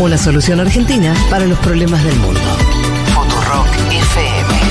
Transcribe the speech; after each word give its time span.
Una 0.00 0.16
solución 0.16 0.60
argentina 0.60 1.12
para 1.28 1.44
los 1.46 1.58
problemas 1.58 2.04
del 2.04 2.16
mundo. 2.20 2.40
Futurock 3.12 3.66
FM. 3.90 4.67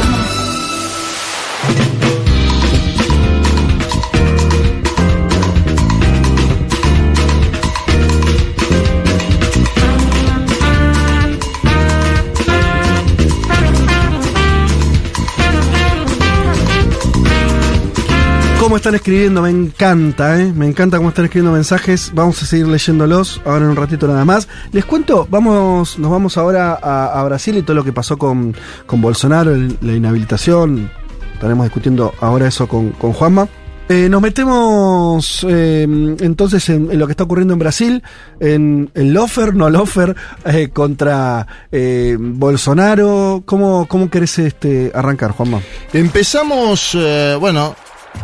Están 18.87 18.95
escribiendo, 18.95 19.41
me 19.41 19.49
encanta, 19.49 20.41
¿eh? 20.41 20.53
Me 20.55 20.65
encanta 20.65 20.95
cómo 20.95 21.09
están 21.09 21.25
escribiendo 21.25 21.51
mensajes. 21.51 22.09
Vamos 22.13 22.41
a 22.41 22.45
seguir 22.45 22.69
leyéndolos 22.69 23.41
ahora 23.43 23.65
en 23.65 23.71
un 23.71 23.75
ratito 23.75 24.07
nada 24.07 24.23
más. 24.23 24.47
Les 24.71 24.85
cuento, 24.85 25.27
vamos, 25.29 25.99
nos 25.99 26.09
vamos 26.09 26.37
ahora 26.37 26.75
a, 26.75 27.21
Brasil 27.25 27.57
y 27.57 27.63
todo 27.63 27.75
lo 27.75 27.83
que 27.83 27.91
pasó 27.91 28.17
con, 28.17 28.55
con 28.85 29.01
Bolsonaro, 29.01 29.53
la 29.81 29.91
inhabilitación. 29.91 30.89
Estaremos 31.33 31.65
discutiendo 31.65 32.13
ahora 32.21 32.47
eso 32.47 32.69
con, 32.69 32.91
con 32.91 33.11
Juanma. 33.11 33.49
Eh, 33.89 34.07
nos 34.07 34.21
metemos 34.21 35.45
eh, 35.49 35.83
entonces 35.83 36.69
en, 36.69 36.97
lo 36.97 37.07
que 37.07 37.11
está 37.11 37.25
ocurriendo 37.25 37.55
en 37.55 37.59
Brasil, 37.59 38.03
en 38.39 38.89
el 38.93 39.11
lofer, 39.11 39.53
no 39.53 39.69
lofer, 39.69 40.15
eh, 40.45 40.69
contra 40.69 41.45
eh, 41.73 42.15
Bolsonaro. 42.17 43.43
¿Cómo, 43.45 43.85
cómo 43.85 44.09
querés 44.09 44.39
este, 44.39 44.93
arrancar, 44.95 45.31
Juanma? 45.31 45.61
Empezamos, 45.91 46.95
eh, 46.95 47.35
bueno, 47.37 47.75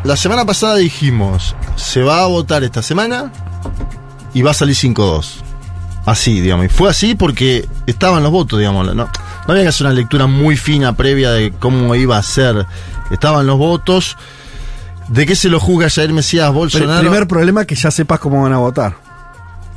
la 0.04 0.16
semana 0.18 0.46
pasada 0.46 0.76
dijimos, 0.76 1.56
se 1.76 2.02
va 2.04 2.24
a 2.24 2.28
votar 2.28 2.64
esta 2.64 2.82
semana 2.82 3.32
y 4.34 4.42
va 4.42 4.52
a 4.52 4.54
salir 4.54 4.76
5-2. 4.76 5.42
Así, 6.06 6.42
digamos. 6.42 6.66
Y 6.66 6.70
fue 6.70 6.90
así 6.90 7.16
porque 7.16 7.68
estaban 7.88 8.24
los 8.24 8.32
votos, 8.32 8.60
digamos. 8.60 8.86
No, 8.88 8.94
no 9.06 9.08
había 9.48 9.64
que 9.64 9.70
hacer 9.70 9.88
una 9.88 9.96
lectura 9.96 10.28
muy 10.28 10.58
fina 10.58 10.94
previa 10.98 11.32
de 11.32 11.54
cómo 11.54 11.96
iba 11.96 12.18
a 12.18 12.24
ser. 12.24 12.66
Estaban 13.12 13.48
los 13.48 13.58
votos. 13.58 14.18
¿De 15.08 15.26
qué 15.26 15.36
se 15.36 15.48
lo 15.50 15.60
juzga 15.62 15.90
Jair 15.90 16.12
Mesías 16.12 16.48
El 16.48 16.54
Bolsonaro? 16.54 17.00
primer 17.02 17.28
problema 17.28 17.64
que 17.66 17.76
ya 17.76 17.90
sepas 17.92 18.20
cómo 18.20 18.44
van 18.44 18.52
a 18.54 18.58
votar. 18.58 18.96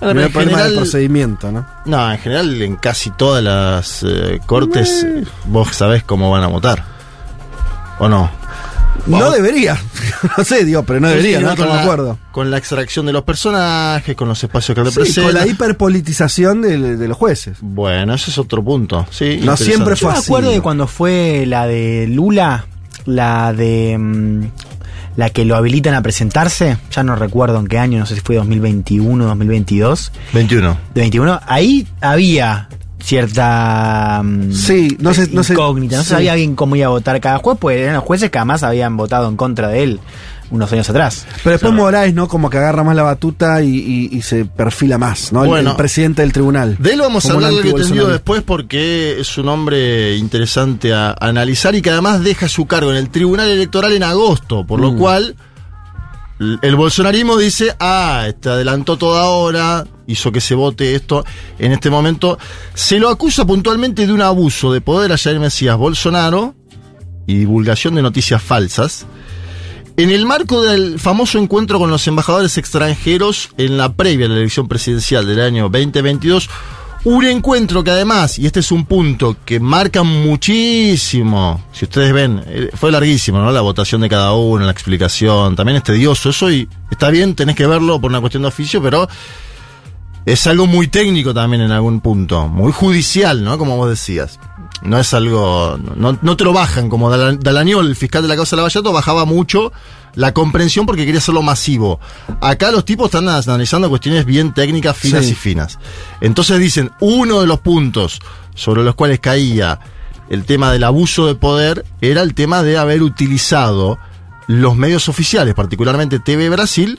Bueno, 0.00 0.12
primer 0.14 0.26
en 0.26 0.32
problema 0.32 0.58
del 0.58 0.66
general- 0.70 0.82
procedimiento, 0.82 1.52
¿no? 1.52 1.66
No, 1.84 2.10
en 2.12 2.18
general 2.18 2.60
en 2.62 2.76
casi 2.76 3.10
todas 3.10 3.42
las 3.42 4.02
eh, 4.02 4.40
cortes 4.46 5.06
vos 5.44 5.68
sabés 5.76 6.02
cómo 6.02 6.30
van 6.30 6.42
a 6.42 6.48
votar. 6.48 6.84
¿O 7.98 8.08
no? 8.08 8.30
No 9.06 9.30
debería. 9.30 9.76
no 10.38 10.44
sé, 10.44 10.64
digo, 10.64 10.82
pero 10.84 11.00
no 11.00 11.08
debería, 11.08 11.38
Sí, 11.38 11.44
¿no? 11.44 11.54
la- 11.54 11.82
acuerdo. 11.82 12.18
Con 12.32 12.50
la 12.50 12.58
extracción 12.58 13.06
de 13.06 13.12
los 13.12 13.22
personajes, 13.24 14.14
con 14.16 14.28
los 14.28 14.42
espacios 14.42 14.74
que 14.74 14.82
Sí, 14.82 14.88
representan. 14.90 15.24
con 15.24 15.34
la 15.34 15.46
hiperpolitización 15.46 16.62
de, 16.62 16.96
de 16.96 17.08
los 17.08 17.16
jueces. 17.16 17.58
Bueno, 17.60 18.14
ese 18.14 18.30
es 18.30 18.38
otro 18.38 18.62
punto. 18.64 19.06
Sí, 19.10 19.40
No 19.42 19.56
siempre 19.56 19.94
Yo 19.94 20.00
fue 20.06 20.12
me 20.12 20.18
así. 20.18 20.26
acuerdo 20.30 20.50
de 20.50 20.60
cuando 20.60 20.86
fue 20.86 21.44
la 21.46 21.66
de 21.66 22.06
Lula, 22.08 22.66
la 23.04 23.52
de 23.52 23.96
mm, 23.98 24.44
la 25.16 25.30
que 25.30 25.44
lo 25.44 25.56
habilitan 25.56 25.94
a 25.94 26.02
presentarse, 26.02 26.76
ya 26.90 27.02
no 27.02 27.16
recuerdo 27.16 27.58
en 27.60 27.68
qué 27.68 27.78
año, 27.78 27.98
no 28.00 28.06
sé 28.06 28.16
si 28.16 28.20
fue 28.20 28.36
2021, 28.36 29.24
2022, 29.24 30.12
21. 30.34 30.76
de 30.94 31.00
21, 31.00 31.40
ahí 31.46 31.86
había 32.00 32.68
cierta 33.06 34.20
mm, 34.22 34.52
Sí, 34.52 34.96
no 35.00 35.14
sé- 35.14 35.28
no 35.32 35.42
sé- 35.42 35.52
incógnita, 35.54 35.96
no 35.96 36.02
sí. 36.02 36.08
sabía 36.10 36.34
bien 36.34 36.54
cómo 36.56 36.76
iba 36.76 36.86
a 36.86 36.90
votar 36.90 37.20
cada 37.20 37.38
juez, 37.38 37.56
pues 37.60 37.78
eran 37.78 37.94
los 37.94 38.04
jueces 38.04 38.30
que 38.30 38.38
además 38.38 38.62
habían 38.62 38.96
votado 38.96 39.28
en 39.28 39.36
contra 39.36 39.68
de 39.68 39.82
él 39.82 40.00
unos 40.50 40.72
años 40.72 40.88
atrás. 40.88 41.26
Pero 41.42 41.54
después 41.54 41.72
Moraes, 41.74 42.14
¿no? 42.14 42.28
Como 42.28 42.48
que 42.50 42.58
agarra 42.58 42.84
más 42.84 42.94
la 42.94 43.02
batuta 43.02 43.62
y, 43.62 43.68
y- 43.76 44.08
y 44.16 44.22
se 44.22 44.44
perfila 44.44 44.96
más, 44.96 45.32
¿no? 45.32 45.42
El- 45.42 45.48
Bueno. 45.50 45.70
el, 45.72 45.76
presidente 45.76 46.22
del 46.22 46.32
tribunal. 46.32 46.76
De 46.78 46.92
él 46.92 47.00
vamos 47.00 47.26
a 47.26 47.32
hablar 47.32 47.52
y 47.52 47.72
tendido 47.72 48.06
después 48.08 48.42
porque 48.42 49.18
es 49.20 49.36
un 49.38 49.48
hombre 49.48 50.16
interesante 50.16 50.92
a 50.94 51.16
analizar 51.20 51.74
y 51.74 51.82
que 51.82 51.90
además 51.90 52.22
deja 52.22 52.48
su 52.48 52.66
cargo 52.66 52.90
en 52.92 52.96
el 52.96 53.08
Tribunal 53.10 53.48
Electoral 53.50 53.92
en 53.92 54.04
agosto, 54.04 54.64
por 54.64 54.78
Mm. 54.78 54.82
lo 54.82 54.96
cual 54.96 55.22
l- 55.24 55.34
el 56.38 56.76
bolsonarismo 56.76 57.38
dice, 57.38 57.74
ah, 57.80 58.26
te 58.40 58.50
adelantó 58.50 58.98
toda 58.98 59.24
hora, 59.24 59.86
hizo 60.06 60.32
que 60.32 60.40
se 60.40 60.54
vote 60.54 60.94
esto 60.94 61.24
en 61.58 61.72
este 61.72 61.88
momento. 61.90 62.38
Se 62.74 62.98
lo 62.98 63.08
acusa 63.08 63.46
puntualmente 63.46 64.06
de 64.06 64.12
un 64.12 64.22
abuso 64.22 64.72
de 64.72 64.80
poder 64.80 65.12
a 65.12 65.18
Jair 65.18 65.40
Mesías 65.40 65.76
Bolsonaro 65.76 66.54
y 67.26 67.36
divulgación 67.36 67.94
de 67.94 68.02
noticias 68.02 68.42
falsas. 68.42 69.06
En 69.96 70.10
el 70.10 70.26
marco 70.26 70.62
del 70.62 71.00
famoso 71.00 71.38
encuentro 71.38 71.78
con 71.78 71.90
los 71.90 72.06
embajadores 72.06 72.58
extranjeros 72.58 73.48
en 73.56 73.78
la 73.78 73.94
previa 73.94 74.26
a 74.26 74.28
la 74.28 74.36
elección 74.36 74.68
presidencial 74.68 75.26
del 75.26 75.40
año 75.40 75.70
2022, 75.70 76.50
un 77.06 77.24
encuentro 77.24 77.84
que 77.84 77.92
además, 77.92 78.36
y 78.36 78.46
este 78.46 78.58
es 78.58 78.72
un 78.72 78.84
punto 78.84 79.36
que 79.44 79.60
marca 79.60 80.02
muchísimo, 80.02 81.62
si 81.70 81.84
ustedes 81.84 82.12
ven, 82.12 82.42
eh, 82.48 82.70
fue 82.74 82.90
larguísimo, 82.90 83.38
¿no? 83.38 83.52
La 83.52 83.60
votación 83.60 84.00
de 84.00 84.08
cada 84.08 84.32
uno, 84.32 84.64
la 84.64 84.72
explicación, 84.72 85.54
también 85.54 85.76
es 85.76 85.84
tedioso 85.84 86.30
eso 86.30 86.50
y 86.50 86.68
está 86.90 87.10
bien, 87.10 87.36
tenés 87.36 87.54
que 87.54 87.64
verlo 87.68 88.00
por 88.00 88.10
una 88.10 88.18
cuestión 88.18 88.42
de 88.42 88.48
oficio, 88.48 88.82
pero 88.82 89.08
es 90.26 90.46
algo 90.46 90.66
muy 90.66 90.88
técnico 90.88 91.32
también 91.32 91.62
en 91.62 91.70
algún 91.72 92.00
punto, 92.00 92.48
muy 92.48 92.72
judicial, 92.72 93.42
¿no? 93.44 93.56
Como 93.56 93.76
vos 93.76 93.88
decías. 93.88 94.38
No 94.82 94.98
es 94.98 95.14
algo, 95.14 95.78
no, 95.96 96.18
no 96.20 96.36
te 96.36 96.44
lo 96.44 96.52
bajan, 96.52 96.90
como 96.90 97.08
Dala- 97.10 97.38
Dalañol, 97.40 97.86
el 97.86 97.96
fiscal 97.96 98.20
de 98.22 98.28
la 98.28 98.36
causa 98.36 98.54
de 98.56 98.58
Lavallato, 98.58 98.92
bajaba 98.92 99.24
mucho 99.24 99.72
la 100.14 100.32
comprensión 100.34 100.84
porque 100.84 101.04
quería 101.06 101.18
hacerlo 101.20 101.40
masivo. 101.42 101.98
Acá 102.42 102.70
los 102.72 102.84
tipos 102.84 103.06
están 103.06 103.28
analizando 103.28 103.88
cuestiones 103.88 104.26
bien 104.26 104.52
técnicas, 104.52 104.96
finas 104.96 105.24
Sí. 105.24 105.32
y 105.32 105.34
finas. 105.34 105.78
Entonces 106.20 106.58
dicen, 106.58 106.90
uno 107.00 107.40
de 107.40 107.46
los 107.46 107.60
puntos 107.60 108.20
sobre 108.54 108.82
los 108.82 108.94
cuales 108.94 109.20
caía 109.20 109.78
el 110.28 110.44
tema 110.44 110.72
del 110.72 110.84
abuso 110.84 111.26
de 111.26 111.36
poder 111.36 111.84
era 112.00 112.22
el 112.22 112.34
tema 112.34 112.62
de 112.62 112.76
haber 112.78 113.02
utilizado 113.02 113.98
los 114.48 114.76
medios 114.76 115.08
oficiales, 115.08 115.54
particularmente 115.54 116.18
TV 116.18 116.48
Brasil, 116.50 116.98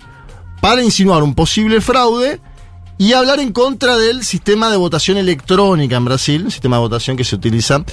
para 0.61 0.81
insinuar 0.83 1.23
un 1.23 1.35
posible 1.35 1.81
fraude 1.81 2.39
y 2.97 3.13
hablar 3.13 3.39
en 3.39 3.51
contra 3.51 3.97
del 3.97 4.23
sistema 4.23 4.69
de 4.69 4.77
votación 4.77 5.17
electrónica 5.17 5.97
en 5.97 6.05
Brasil, 6.05 6.45
un 6.45 6.51
sistema 6.51 6.77
de 6.77 6.81
votación 6.81 7.17
que 7.17 7.23
se 7.23 7.35
utiliza 7.35 7.83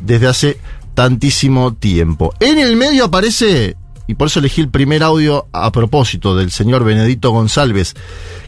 desde 0.00 0.26
hace 0.26 0.60
tantísimo 0.94 1.74
tiempo. 1.74 2.34
En 2.40 2.58
el 2.58 2.76
medio 2.76 3.04
aparece, 3.04 3.76
y 4.06 4.14
por 4.14 4.28
eso 4.28 4.38
elegí 4.38 4.60
el 4.60 4.70
primer 4.70 5.02
audio 5.02 5.46
a 5.52 5.70
propósito 5.70 6.36
del 6.36 6.50
señor 6.50 6.84
Benedito 6.84 7.30
González, 7.30 7.94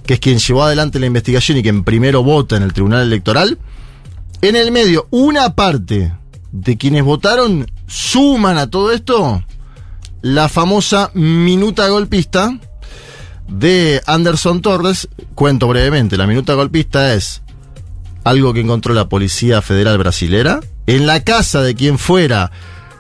que 0.05 0.15
es 0.15 0.21
quien 0.21 0.39
llevó 0.39 0.65
adelante 0.65 1.01
la 1.01 1.07
investigación 1.07 1.59
y 1.59 1.63
quien 1.63 1.85
primero 1.85 2.23
vota 2.23 2.57
en 2.57 2.63
el 2.63 2.73
Tribunal 2.73 3.03
Electoral. 3.03 3.59
En 4.43 4.57
el 4.57 4.71
medio, 4.71 5.09
una 5.11 5.55
parte 5.55 6.15
de 6.53 6.77
quienes 6.79 7.05
votaron 7.05 7.67
suman 7.87 8.59
a 8.59 8.71
todo 8.71 8.93
esto 8.93 9.43
la 10.23 10.49
famosa 10.49 11.11
minuta 11.15 11.89
golpista 11.89 12.59
de 13.49 14.03
Anderson 14.07 14.63
Torres. 14.63 15.09
Cuento 15.35 15.69
brevemente, 15.69 16.17
la 16.17 16.27
minuta 16.27 16.55
golpista 16.55 17.15
es 17.15 17.43
algo 18.25 18.53
que 18.53 18.61
encontró 18.61 18.95
la 18.95 19.09
Policía 19.09 19.63
Federal 19.63 19.99
Brasilera 19.99 20.61
en 20.87 21.07
la 21.07 21.23
casa 21.23 21.63
de 21.63 21.75
quien 21.75 21.99
fuera 21.99 22.51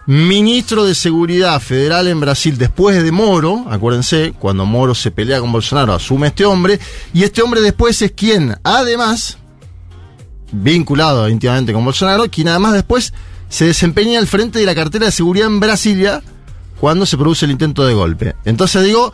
ministro 0.07 0.84
de 0.84 0.95
Seguridad 0.95 1.61
Federal 1.61 2.07
en 2.07 2.21
Brasil 2.21 2.57
después 2.57 3.03
de 3.03 3.11
Moro, 3.11 3.65
acuérdense, 3.69 4.34
cuando 4.39 4.65
Moro 4.65 4.95
se 4.95 5.11
pelea 5.11 5.41
con 5.41 5.51
Bolsonaro, 5.51 5.93
asume 5.93 6.29
este 6.29 6.45
hombre, 6.45 6.78
y 7.13 7.25
este 7.25 7.43
hombre 7.43 7.61
después 7.61 8.01
es 8.03 8.13
quien, 8.13 8.57
además, 8.63 9.39
vinculado 10.53 11.28
íntimamente 11.28 11.73
con 11.73 11.84
Bolsonaro, 11.84 12.31
quien 12.31 12.49
además 12.49 12.75
después 12.75 13.13
se 13.49 13.67
desempeña 13.67 14.19
al 14.19 14.28
frente 14.28 14.61
de 14.61 14.67
la 14.67 14.75
cartera 14.75 15.07
de 15.07 15.13
seguridad 15.13 15.49
en 15.49 15.61
Brasilia 15.61 16.23
cuando 16.81 17.07
se 17.07 17.17
produce 17.17 17.45
el 17.45 17.53
intento 17.53 17.84
de 17.87 17.95
golpe. 17.95 18.37
Entonces 18.45 18.84
digo, 18.84 19.13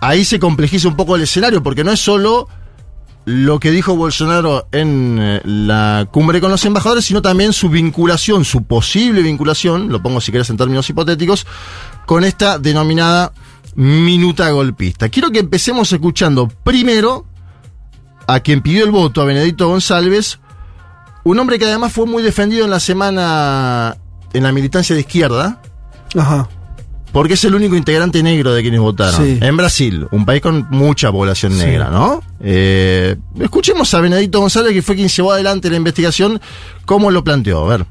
ahí 0.00 0.24
se 0.24 0.38
complejiza 0.38 0.88
un 0.88 0.96
poco 0.96 1.16
el 1.16 1.22
escenario, 1.22 1.62
porque 1.62 1.84
no 1.84 1.92
es 1.92 2.00
solo 2.00 2.48
lo 3.24 3.60
que 3.60 3.70
dijo 3.70 3.94
Bolsonaro 3.94 4.68
en 4.72 5.18
eh, 5.20 5.42
la 5.44 6.08
cumbre 6.10 6.40
con 6.40 6.50
los 6.50 6.64
embajadores, 6.64 7.04
sino 7.04 7.20
también 7.20 7.52
su 7.52 7.68
vinculación, 7.68 8.44
su 8.44 8.64
posible 8.64 9.20
vinculación, 9.22 9.90
lo 9.90 10.02
pongo 10.02 10.20
si 10.20 10.32
querés 10.32 10.48
en 10.48 10.56
términos 10.56 10.88
hipotéticos, 10.88 11.46
con 12.06 12.24
esta 12.24 12.58
denominada 12.58 13.32
minuta 13.74 14.48
golpista. 14.50 15.08
Quiero 15.10 15.30
que 15.30 15.40
empecemos 15.40 15.92
escuchando 15.92 16.48
primero 16.48 17.26
a 18.26 18.40
quien 18.40 18.62
pidió 18.62 18.84
el 18.84 18.90
voto, 18.90 19.20
a 19.20 19.24
Benedito 19.26 19.68
González, 19.68 20.38
un 21.24 21.38
hombre 21.38 21.58
que 21.58 21.66
además 21.66 21.92
fue 21.92 22.06
muy 22.06 22.22
defendido 22.22 22.64
en 22.64 22.70
la 22.70 22.80
semana 22.80 23.98
en 24.32 24.42
la 24.42 24.52
militancia 24.52 24.94
de 24.94 25.00
izquierda, 25.02 25.60
Ajá. 26.16 26.48
Porque 27.12 27.34
es 27.34 27.44
el 27.44 27.54
único 27.54 27.74
integrante 27.76 28.22
negro 28.22 28.52
de 28.54 28.62
quienes 28.62 28.80
votaron. 28.80 29.24
Sí. 29.24 29.38
En 29.40 29.56
Brasil, 29.56 30.06
un 30.10 30.24
país 30.26 30.40
con 30.42 30.66
mucha 30.70 31.10
población 31.10 31.52
Sí. 31.52 31.58
negra, 31.64 31.90
¿no? 31.90 32.22
Eh, 32.40 33.16
escuchemos 33.40 33.92
a 33.94 34.00
Benedito 34.00 34.40
González, 34.40 34.72
que 34.72 34.82
fue 34.82 34.94
quien 34.96 35.08
llevó 35.08 35.32
adelante 35.32 35.70
la 35.70 35.76
investigación, 35.76 36.40
cómo 36.84 37.10
lo 37.10 37.24
planteó. 37.24 37.64
A 37.64 37.76
ver. 37.76 37.86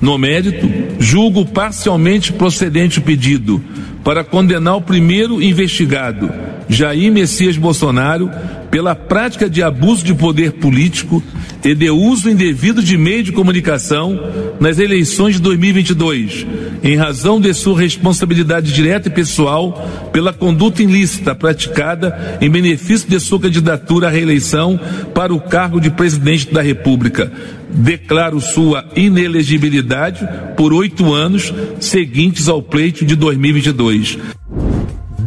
No 0.00 0.16
mérito, 0.16 0.66
julgo 1.00 1.44
parcialmente 1.44 2.30
procedente 2.32 3.00
o 3.00 3.04
pedido 3.04 3.60
para 4.04 4.22
condenar 4.22 4.74
o 4.74 4.80
primeiro 4.80 5.40
investigado, 5.40 6.30
Jair 6.68 7.10
Messias 7.10 7.56
Bolsonaro 7.56 8.30
pela 8.70 8.94
prática 8.94 9.48
de 9.48 9.62
abuso 9.62 10.04
de 10.04 10.14
poder 10.14 10.52
político 10.52 11.22
e 11.64 11.74
de 11.74 11.90
uso 11.90 12.30
indevido 12.30 12.82
de 12.82 12.96
meio 12.96 13.22
de 13.22 13.32
comunicação 13.32 14.18
nas 14.60 14.78
eleições 14.78 15.36
de 15.36 15.42
2022, 15.42 16.46
em 16.82 16.96
razão 16.96 17.40
de 17.40 17.52
sua 17.54 17.80
responsabilidade 17.80 18.72
direta 18.72 19.08
e 19.08 19.12
pessoal 19.12 20.10
pela 20.12 20.32
conduta 20.32 20.82
ilícita 20.82 21.34
praticada 21.34 22.38
em 22.40 22.50
benefício 22.50 23.08
de 23.08 23.18
sua 23.18 23.40
candidatura 23.40 24.08
à 24.08 24.10
reeleição 24.10 24.78
para 25.14 25.34
o 25.34 25.40
cargo 25.40 25.80
de 25.80 25.90
presidente 25.90 26.52
da 26.52 26.60
República. 26.60 27.32
Declaro 27.70 28.40
sua 28.40 28.84
inelegibilidade 28.96 30.26
por 30.56 30.72
oito 30.72 31.12
anos 31.12 31.52
seguintes 31.80 32.48
ao 32.48 32.62
pleito 32.62 33.04
de 33.04 33.14
2022. 33.14 34.37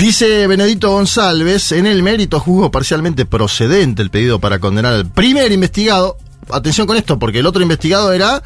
Dice 0.01 0.48
Benedito 0.48 0.89
González, 0.89 1.71
en 1.74 1.86
el 1.86 2.01
mérito 2.01 2.39
juzgo 2.39 2.71
parcialmente 2.71 3.27
procedente 3.27 4.01
el 4.01 4.09
pedido 4.09 4.39
para 4.39 4.57
condenar 4.57 4.95
al 4.95 5.06
primer 5.06 5.51
investigado. 5.51 6.18
Atención 6.50 6.88
con 6.88 6.98
esto, 6.98 7.19
porque 7.19 7.38
el 7.38 7.45
otro 7.45 7.62
investigado 7.62 8.12
era 8.12 8.42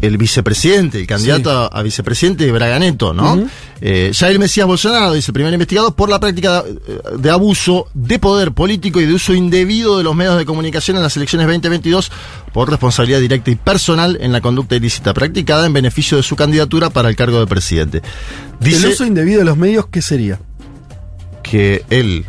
el 0.00 0.18
vicepresidente, 0.18 0.98
el 1.00 1.06
candidato 1.06 1.50
a, 1.50 1.66
a 1.66 1.82
vicepresidente 1.82 2.44
de 2.44 2.52
Braganeto, 2.52 3.14
¿no? 3.14 3.48
Eh, 3.80 4.12
Jair 4.14 4.38
Mesías 4.38 4.66
Bolsonaro, 4.66 5.12
dice 5.12 5.30
el 5.30 5.34
primer 5.34 5.52
investigado, 5.52 5.94
por 5.94 6.08
la 6.08 6.20
práctica 6.20 6.62
de, 6.62 6.78
de 7.18 7.30
abuso 7.30 7.88
de 7.94 8.18
poder 8.18 8.52
político 8.52 9.00
y 9.00 9.06
de 9.06 9.14
uso 9.14 9.34
indebido 9.34 9.98
de 9.98 10.04
los 10.04 10.14
medios 10.14 10.36
de 10.36 10.44
comunicación 10.44 10.96
en 10.96 11.02
las 11.02 11.16
elecciones 11.16 11.46
2022 11.46 12.10
por 12.52 12.70
responsabilidad 12.70 13.20
directa 13.20 13.50
y 13.50 13.56
personal 13.56 14.18
en 14.20 14.32
la 14.32 14.40
conducta 14.40 14.76
ilícita 14.76 15.14
practicada 15.14 15.66
en 15.66 15.72
beneficio 15.72 16.16
de 16.16 16.22
su 16.22 16.36
candidatura 16.36 16.90
para 16.90 17.08
el 17.08 17.16
cargo 17.16 17.40
de 17.40 17.46
presidente. 17.46 18.02
Dice 18.60 18.86
el 18.86 18.92
uso 18.92 19.04
indebido 19.04 19.38
de 19.38 19.44
los 19.44 19.56
medios, 19.56 19.86
¿qué 19.86 20.02
sería? 20.02 20.38
que 21.44 21.84
él 21.90 22.24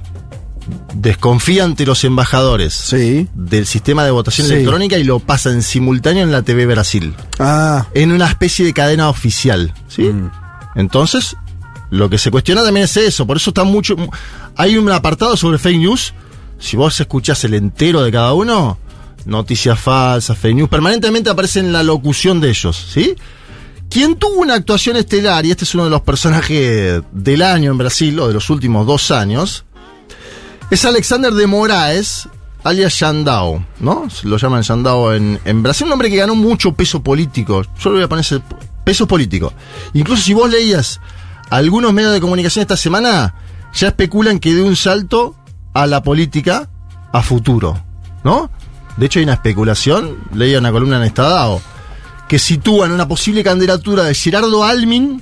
desconfía 0.95 1.63
ante 1.63 1.85
los 1.85 2.03
embajadores 2.03 2.73
Sí. 2.73 3.27
del 3.35 3.65
sistema 3.65 4.03
de 4.03 4.12
votación 4.12 4.47
Sí. 4.47 4.53
electrónica 4.53 4.97
y 4.97 5.03
lo 5.03 5.19
pasa 5.19 5.51
en 5.51 5.62
simultáneo 5.62 6.23
en 6.23 6.31
la 6.31 6.41
TV 6.41 6.65
Brasil. 6.65 7.13
Ah, 7.39 7.88
en 7.94 8.12
una 8.12 8.27
especie 8.27 8.65
de 8.65 8.73
cadena 8.73 9.09
oficial. 9.09 9.73
¿sí? 9.88 10.03
Mm. 10.03 10.31
Entonces, 10.75 11.35
lo 11.91 12.09
que 12.09 12.17
se 12.17 12.31
cuestiona 12.31 12.63
también 12.63 12.85
es 12.85 12.97
eso. 12.97 13.27
Por 13.27 13.38
eso 13.38 13.51
está 13.51 13.63
mucho. 13.63 13.95
Hay 14.56 14.77
un 14.77 14.89
apartado 14.91 15.38
sobre 15.38 15.57
fake 15.57 15.77
news. 15.79 16.13
Si 16.57 16.77
vos 16.77 17.00
escuchás 17.00 17.44
el 17.44 17.53
entero 17.53 18.01
de 18.01 18.11
cada 18.11 18.33
uno, 18.33 18.77
noticias 19.25 19.79
falsas, 19.79 20.38
fake 20.38 20.56
news, 20.56 20.69
permanentemente 20.69 21.29
aparece 21.29 21.59
en 21.59 21.71
la 21.73 21.83
locución 21.83 22.39
de 22.41 22.50
ellos. 22.50 22.88
¿sí? 22.91 23.15
Quien 23.89 24.15
tuvo 24.15 24.41
una 24.41 24.56
actuación 24.56 24.97
estelar, 24.97 25.45
y 25.45 25.51
este 25.51 25.63
es 25.63 25.75
uno 25.75 25.83
de 25.85 25.89
los 25.91 26.01
personajes 26.01 27.01
del 27.11 27.41
año 27.41 27.71
en 27.71 27.77
Brasil, 27.77 28.19
o 28.19 28.27
de 28.27 28.33
los 28.33 28.50
últimos 28.50 28.88
dos 28.88 29.11
años, 29.11 29.64
es 30.69 30.85
Alexander 30.85 31.33
de 31.33 31.47
Moraes, 31.47 32.27
alias 32.63 33.00
Yandao, 33.00 33.63
¿no? 33.79 34.07
Lo 34.23 34.38
llaman 34.38 34.63
Yandao 34.63 35.13
en, 35.13 35.39
en 35.45 35.63
Brasil, 35.63 35.88
un 35.88 35.94
hombre 35.94 36.09
que 36.09 36.17
ganó 36.17 36.35
mucho 36.35 36.73
peso 36.73 37.01
político. 37.01 37.63
Yo 37.79 37.89
le 37.91 37.95
voy 37.97 38.03
a 38.03 38.09
poner 38.09 38.25
ese 38.25 38.41
peso 38.83 39.07
político. 39.07 39.53
Incluso 39.94 40.23
si 40.23 40.33
vos 40.33 40.50
leías 40.50 41.00
algunos 41.50 41.94
medios 41.94 42.13
de 42.13 42.21
comunicación 42.21 42.62
esta 42.62 42.77
semana, 42.77 43.35
ya 43.73 43.89
especulan 43.89 44.39
que 44.39 44.53
de 44.53 44.63
un 44.63 44.75
salto 44.75 45.35
a 45.73 45.85
la 45.88 46.01
política 46.01 46.69
a 47.11 47.21
futuro, 47.21 47.83
¿no? 48.23 48.50
De 48.97 49.06
hecho 49.06 49.19
hay 49.19 49.23
una 49.23 49.33
especulación, 49.33 50.18
leía 50.33 50.59
una 50.59 50.71
columna 50.71 50.97
en 50.97 51.03
Estadao, 51.03 51.61
que 52.27 52.39
sitúan 52.39 52.91
una 52.91 53.07
posible 53.07 53.44
candidatura 53.44 54.03
de 54.03 54.15
Gerardo 54.15 54.63
Almin 54.63 55.21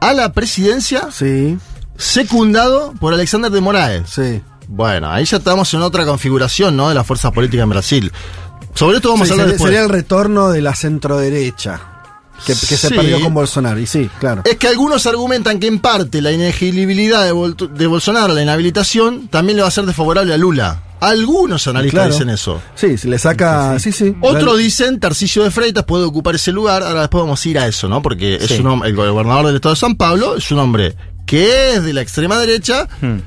a 0.00 0.12
la 0.12 0.32
presidencia, 0.32 1.08
sí, 1.10 1.58
secundado 1.96 2.92
por 3.00 3.14
Alexander 3.14 3.50
de 3.50 3.60
Moraes. 3.60 4.10
sí. 4.10 4.42
Bueno, 4.68 5.10
ahí 5.10 5.24
ya 5.24 5.36
estamos 5.38 5.72
en 5.74 5.82
otra 5.82 6.04
configuración, 6.06 6.76
¿no? 6.76 6.88
De 6.88 6.94
las 6.94 7.06
fuerzas 7.06 7.32
políticas 7.32 7.64
en 7.64 7.70
Brasil. 7.70 8.12
Sobre 8.74 8.96
esto 8.96 9.10
vamos 9.10 9.28
Sí, 9.28 9.32
a 9.32 9.34
hablar 9.34 9.46
sería, 9.46 9.52
después. 9.52 9.68
sería 9.70 9.82
el 9.84 9.88
retorno 9.90 10.48
de 10.50 10.60
la 10.62 10.74
centroderecha. 10.74 11.80
Que, 12.44 12.52
que 12.52 12.76
se 12.76 12.88
Sí. 12.88 12.94
perdió 12.94 13.20
con 13.20 13.32
Bolsonaro. 13.32 13.78
Y 13.78 13.86
sí, 13.86 14.10
claro. 14.18 14.42
Es 14.44 14.56
que 14.56 14.66
algunos 14.66 15.06
argumentan 15.06 15.60
que 15.60 15.68
en 15.68 15.78
parte 15.78 16.20
la 16.20 16.32
inelegibilidad 16.32 17.24
de, 17.24 17.86
Bolsonaro, 17.86 18.34
la 18.34 18.42
inhabilitación, 18.42 19.28
también 19.28 19.56
le 19.56 19.62
va 19.62 19.68
a 19.68 19.70
ser 19.70 19.84
desfavorable 19.86 20.34
a 20.34 20.36
Lula. 20.36 20.82
Algunos 21.00 21.66
analistas 21.68 22.00
Claro. 22.00 22.12
dicen 22.12 22.30
eso. 22.30 22.60
Sí, 22.74 22.98
se 22.98 23.08
le 23.08 23.18
saca. 23.18 23.78
Sí, 23.78 23.92
sí. 23.92 24.16
Otros 24.20 24.58
dicen 24.58 24.98
Tarcisio 24.98 25.44
de 25.44 25.50
Freitas 25.52 25.84
puede 25.84 26.04
ocupar 26.04 26.34
ese 26.34 26.50
lugar. 26.50 26.82
Ahora 26.82 27.02
después 27.02 27.22
vamos 27.22 27.44
a 27.44 27.48
ir 27.48 27.58
a 27.58 27.66
eso, 27.68 27.88
¿no? 27.88 28.02
Porque 28.02 28.34
es 28.36 28.48
Sí. 28.48 28.58
un 28.60 28.66
hombre, 28.66 28.88
el 28.90 28.96
gobernador 28.96 29.46
del 29.46 29.54
estado 29.56 29.74
de 29.74 29.80
San 29.80 29.94
Pablo 29.96 30.36
es 30.36 30.50
un 30.50 30.58
hombre 30.58 30.96
que 31.26 31.74
es 31.74 31.84
de 31.84 31.92
la 31.92 32.00
extrema 32.00 32.36
derecha, 32.38 32.88
Hmm. 33.00 33.18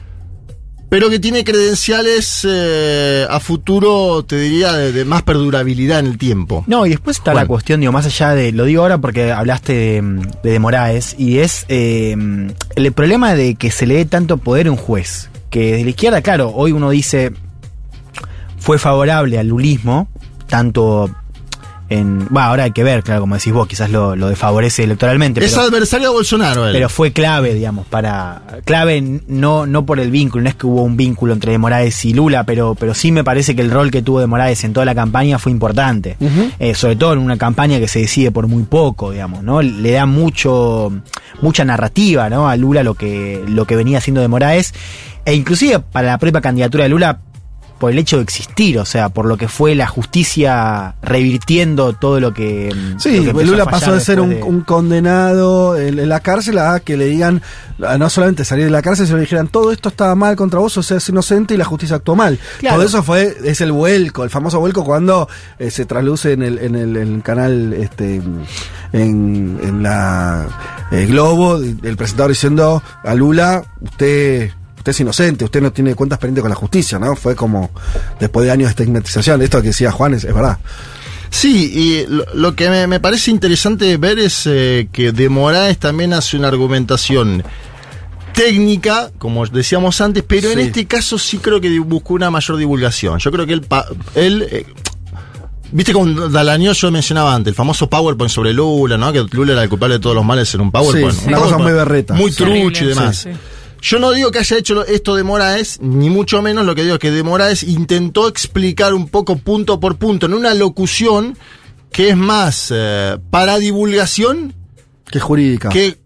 Pero 0.90 1.10
que 1.10 1.20
tiene 1.20 1.44
credenciales 1.44 2.48
eh, 2.50 3.26
a 3.30 3.40
futuro, 3.40 4.24
te 4.24 4.40
diría, 4.40 4.74
de, 4.74 4.92
de 4.92 5.06
más 5.06 5.24
perdurabilidad 5.24 6.00
en 6.00 6.08
el 6.08 6.18
tiempo. 6.18 6.64
No, 6.68 6.86
y 6.86 6.92
después 6.92 7.18
está 7.18 7.32
Juan. 7.32 7.44
la 7.44 7.48
cuestión, 7.48 7.80
digo, 7.80 7.92
más 7.92 8.06
allá 8.06 8.34
de, 8.36 8.52
lo 8.52 8.66
digo 8.66 8.82
ahora 8.84 8.98
porque 8.98 9.32
hablaste 9.32 9.74
de, 9.74 10.02
de, 10.44 10.52
de 10.52 10.60
Moraes, 10.60 11.16
y 11.18 11.40
es 11.40 11.66
eh, 11.68 12.16
el 12.76 12.92
problema 12.94 13.34
de 13.34 13.56
que 13.56 13.72
se 13.72 13.86
le 13.86 13.96
dé 13.96 14.06
tanto 14.06 14.38
poder 14.38 14.68
a 14.68 14.72
un 14.72 14.78
juez, 14.78 15.30
que 15.50 15.78
de 15.78 15.84
la 15.84 15.90
izquierda, 15.90 16.22
claro, 16.22 16.52
hoy 16.56 16.72
uno 16.72 16.90
dice, 16.90 17.34
fue 18.58 18.80
favorable 18.80 19.38
al 19.40 19.48
lulismo, 19.48 20.08
tanto 20.48 21.10
en... 21.90 22.28
Bueno, 22.30 22.48
ahora 22.50 22.64
hay 22.66 22.72
que 22.72 22.84
ver, 22.84 23.04
claro, 23.04 23.22
como 23.22 23.36
decís 23.36 23.54
vos, 23.54 23.68
quizás 23.68 23.90
lo, 23.90 24.16
lo 24.16 24.30
desfavorece 24.30 24.84
electoralmente. 24.84 25.44
es 25.44 25.52
pero- 25.54 25.64
adversario 25.68 26.10
de 26.10 26.14
Bolsonaro, 26.16 26.68
él. 26.68 26.74
pero 26.74 26.90
fue 26.90 27.12
clave, 27.14 27.54
digamos, 27.54 27.86
para. 27.88 28.42
Clave 28.66 29.22
no, 29.28 29.66
no 29.66 29.86
por 29.86 30.00
el 30.00 30.12
vínculo, 30.12 30.44
no 30.44 30.50
es 30.50 30.56
que 30.56 30.66
hubo 30.68 30.84
un 30.84 30.98
vínculo 30.98 31.34
entre 31.34 31.52
De 31.54 31.58
Moraes 31.58 32.04
y 32.06 32.14
Lula, 32.14 32.44
pero, 32.44 32.76
pero 32.76 32.94
sí 32.94 33.12
me 33.12 33.24
parece 33.24 33.56
que 33.56 33.62
el 33.62 33.72
rol 33.72 33.92
que 33.92 34.02
tuvo 34.02 34.20
De 34.20 34.28
Moraes 34.28 34.64
en 34.64 34.74
toda 34.74 34.86
la 34.86 34.96
campaña 34.96 35.40
fue 35.40 35.52
importante. 35.52 36.18
Eh, 36.60 36.74
sobre 36.76 36.96
todo 36.96 37.14
en 37.14 37.20
una 37.20 37.38
campaña 37.38 37.80
que 37.80 37.88
se 37.88 38.00
decide 38.00 38.32
por 38.32 38.48
muy 38.48 38.64
poco, 38.64 39.12
digamos, 39.12 39.44
¿no? 39.44 39.62
Le 39.62 39.92
da 39.92 40.06
mucho, 40.06 40.92
mucha 41.42 41.64
narrativa, 41.66 42.30
¿no? 42.30 42.50
A 42.50 42.56
Lula 42.56 42.84
lo 42.84 42.94
que, 42.96 43.44
lo 43.48 43.66
que 43.66 43.76
venía 43.76 43.98
haciendo 44.00 44.22
De 44.22 44.28
Moraes. 44.28 44.74
E 45.26 45.34
inclusive 45.36 45.80
para 45.80 46.08
la 46.08 46.18
propia 46.20 46.40
candidatura 46.40 46.86
de 46.86 46.90
Lula, 46.90 47.20
por 47.80 47.92
el 47.92 48.00
hecho 48.00 48.18
de 48.18 48.24
existir, 48.24 48.78
o 48.80 48.86
sea, 48.86 49.10
por 49.10 49.26
lo 49.26 49.38
que 49.38 49.48
fue 49.48 49.76
la 49.76 49.88
justicia 49.88 50.96
revirtiendo 51.02 51.94
todo 51.94 52.20
lo 52.20 52.34
que. 52.34 52.74
Sí, 52.98 53.22
lo 53.26 53.34
que 53.34 53.44
a 53.44 53.46
Lula 53.46 53.66
pasó 53.66 53.94
de 53.94 54.00
ser 54.02 54.20
un, 54.20 54.30
después 54.30 54.50
de- 54.50 54.56
un 54.58 54.62
condenado 54.64 55.78
en, 55.78 56.00
en 56.00 56.10
la 56.10 56.20
cárcel 56.20 56.58
a 56.58 56.80
que 56.80 56.98
le 56.98 57.06
digan, 57.06 57.42
no 57.78 58.10
solamente 58.10 58.46
salir 58.46 58.66
de 58.66 58.72
la 58.72 58.82
cárcel, 58.82 59.06
sino 59.06 59.18
que 59.18 59.22
dijeran 59.22 59.48
todo 59.48 59.72
esto 59.72 59.90
estaba 59.90 60.16
mal 60.16 60.36
contra 60.36 60.60
vos, 60.60 60.76
o 60.78 60.84
sea, 60.84 60.98
es 60.98 61.10
inocente 61.10 61.54
y 61.54 61.58
la 61.58 61.66
justicia 61.66 61.98
actuó 61.98 62.16
mal. 62.16 62.40
Claro. 62.60 62.78
Todo 62.78 62.86
eso 62.86 63.04
fue, 63.04 63.38
es 63.44 63.62
el 63.62 63.72
vuelco, 63.72 64.24
el 64.24 64.30
famoso 64.30 64.60
vuelco 64.60 64.84
cuando 64.84 65.28
eh, 65.60 65.70
se 65.72 65.86
trasluce 65.86 66.34
en 66.34 66.42
el, 66.44 66.58
en 66.60 66.76
el, 66.76 66.98
en 66.98 67.16
el 67.16 67.24
canal, 67.24 67.74
este, 67.74 68.16
en, 68.94 69.60
en 69.62 69.84
la 69.84 70.48
eh, 70.92 71.06
Globo, 71.06 71.58
el 71.58 71.98
presentador 71.98 72.32
diciendo 72.32 72.82
a 73.04 73.14
Lula, 73.14 73.64
usted 73.82 74.52
usted 74.88 74.92
es 74.92 75.00
inocente, 75.02 75.44
usted 75.44 75.62
no 75.62 75.72
tiene 75.74 75.96
cuentas 75.96 76.18
pendientes 76.18 76.42
con 76.44 76.50
la 76.50 76.56
justicia, 76.56 76.98
¿no? 76.98 77.14
Fue 77.18 77.36
como 77.36 77.72
después 78.22 78.46
de 78.46 78.52
años 78.52 78.68
de 78.68 78.70
estigmatización. 78.84 79.42
Esto 79.42 79.62
que 79.62 79.68
decía 79.70 79.92
Juan 79.92 80.14
es, 80.14 80.24
es 80.24 80.34
verdad. 80.34 80.58
Sí, 81.30 81.72
y 81.74 82.06
lo, 82.10 82.24
lo 82.34 82.56
que 82.56 82.70
me, 82.70 82.88
me 82.88 83.02
parece 83.02 83.32
interesante 83.32 83.98
ver 83.98 84.18
es 84.18 84.44
eh, 84.46 84.88
que 84.94 85.12
de 85.12 85.28
Moraes 85.28 85.78
también 85.78 86.14
hace 86.14 86.38
una 86.38 86.48
argumentación 86.48 87.44
técnica, 88.34 89.12
como 89.18 89.46
decíamos 89.46 90.00
antes, 90.00 90.24
pero 90.26 90.52
en 90.52 90.60
este 90.60 90.86
caso 90.86 91.18
sí 91.18 91.40
creo 91.40 91.60
que 91.60 91.78
buscó 91.80 92.14
una 92.14 92.30
mayor 92.32 92.56
divulgación. 92.58 93.20
Yo 93.20 93.30
creo 93.32 93.46
que 93.46 93.54
él, 93.54 93.62
pa- 93.64 93.88
él 94.16 94.48
eh, 94.50 94.66
viste 95.74 95.92
con 95.92 96.32
Dalañó 96.32 96.72
yo 96.72 96.92
mencionaba 96.92 97.34
antes, 97.36 97.52
el 97.52 97.56
famoso 97.56 97.90
PowerPoint 97.90 98.32
sobre 98.32 98.54
Lula, 98.54 98.96
¿no? 98.98 99.12
Que 99.12 99.26
Lula 99.32 99.52
era 99.54 99.64
el 99.64 99.70
culpable 99.70 99.96
de 99.96 100.00
todos 100.00 100.16
los 100.16 100.24
males 100.24 100.54
en 100.56 100.62
un 100.62 100.72
PowerPoint. 100.72 101.12
Sí, 101.12 101.22
Un 101.24 101.34
una 101.34 101.40
cosa 101.40 101.58
muy 101.58 101.74
berreta. 101.74 102.14
Muy 102.14 102.32
Sí. 102.32 102.38
trucho 102.38 102.86
y 102.86 102.88
demás. 102.88 103.28
Yo 103.90 104.00
no 104.00 104.12
digo 104.12 104.32
que 104.32 104.40
haya 104.40 104.58
hecho 104.58 104.86
esto 104.86 105.16
de 105.16 105.24
Moraes, 105.24 105.80
ni 105.80 106.10
mucho 106.10 106.42
menos 106.42 106.66
lo 106.66 106.76
que 106.76 106.84
digo 106.84 106.96
es 106.96 107.00
que 107.00 107.10
de 107.10 107.24
Moraes 107.24 107.64
intentó 107.64 108.28
explicar 108.28 108.94
un 108.94 109.08
poco 109.08 109.38
punto 109.38 109.80
por 109.80 109.96
punto 109.96 110.26
en 110.26 110.34
una 110.34 110.54
locución 110.54 111.38
que 111.90 112.10
es 112.10 112.18
más 112.18 112.68
eh, 112.76 113.18
para 113.32 113.58
divulgación 113.60 114.54
Que 115.10 115.22
jurídica. 115.22 115.70
que 115.70 115.88
eh, 115.88 115.98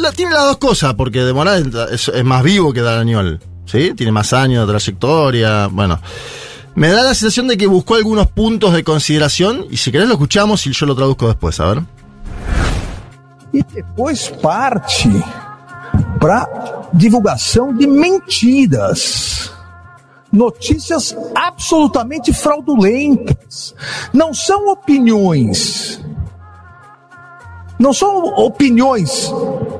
la, 0.00 0.12
tiene 0.12 0.32
las 0.32 0.44
dos 0.44 0.56
cosas, 0.56 0.94
porque 0.94 1.24
de 1.24 1.34
Moraes 1.34 1.66
es, 1.92 2.08
es 2.08 2.24
más 2.24 2.42
vivo 2.42 2.72
que 2.72 2.80
Darañol, 2.80 3.38
¿sí? 3.66 3.92
Tiene 3.94 4.12
más 4.12 4.32
años 4.32 4.66
de 4.66 4.72
trayectoria, 4.72 5.66
bueno. 5.66 6.00
Me 6.74 6.88
da 6.88 7.02
la 7.02 7.12
sensación 7.14 7.48
de 7.48 7.58
que 7.58 7.66
buscou 7.66 7.96
algunos 7.98 8.28
puntos 8.28 8.72
de 8.72 8.82
consideración 8.82 9.66
y 9.70 9.76
si 9.76 9.92
querés 9.92 10.08
lo 10.08 10.14
escuchamos 10.14 10.66
y 10.66 10.72
yo 10.72 10.86
lo 10.86 10.94
traduzco 10.94 11.26
después, 11.26 11.60
a 11.60 11.66
ver. 11.66 11.82
e 13.52 13.62
depois 13.74 14.28
parte 14.42 15.08
para 16.20 16.88
divulgação 16.92 17.72
de 17.74 17.86
mentiras. 17.86 19.52
Notícias 20.32 21.16
absolutamente 21.34 22.32
fraudulentas. 22.32 23.74
Não 24.12 24.34
são 24.34 24.68
opiniões. 24.68 26.00
Não 27.78 27.92
são 27.92 28.24
opiniões 28.24 29.32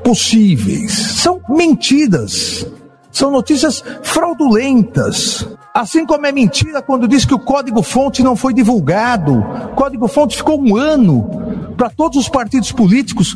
possíveis. 0.03 0.93
São 0.93 1.41
mentiras. 1.49 2.65
São 3.11 3.31
notícias 3.31 3.83
fraudulentas. 4.03 5.47
Assim 5.73 6.05
como 6.05 6.25
é 6.25 6.31
mentira 6.31 6.81
quando 6.81 7.07
diz 7.07 7.25
que 7.25 7.35
o 7.35 7.39
código-fonte 7.39 8.23
não 8.23 8.35
foi 8.35 8.53
divulgado. 8.53 9.33
O 9.33 9.75
código-fonte 9.75 10.37
ficou 10.37 10.59
um 10.59 10.75
ano 10.75 11.56
para 11.77 11.89
todos 11.89 12.17
os 12.17 12.27
partidos 12.27 12.71
políticos, 12.71 13.35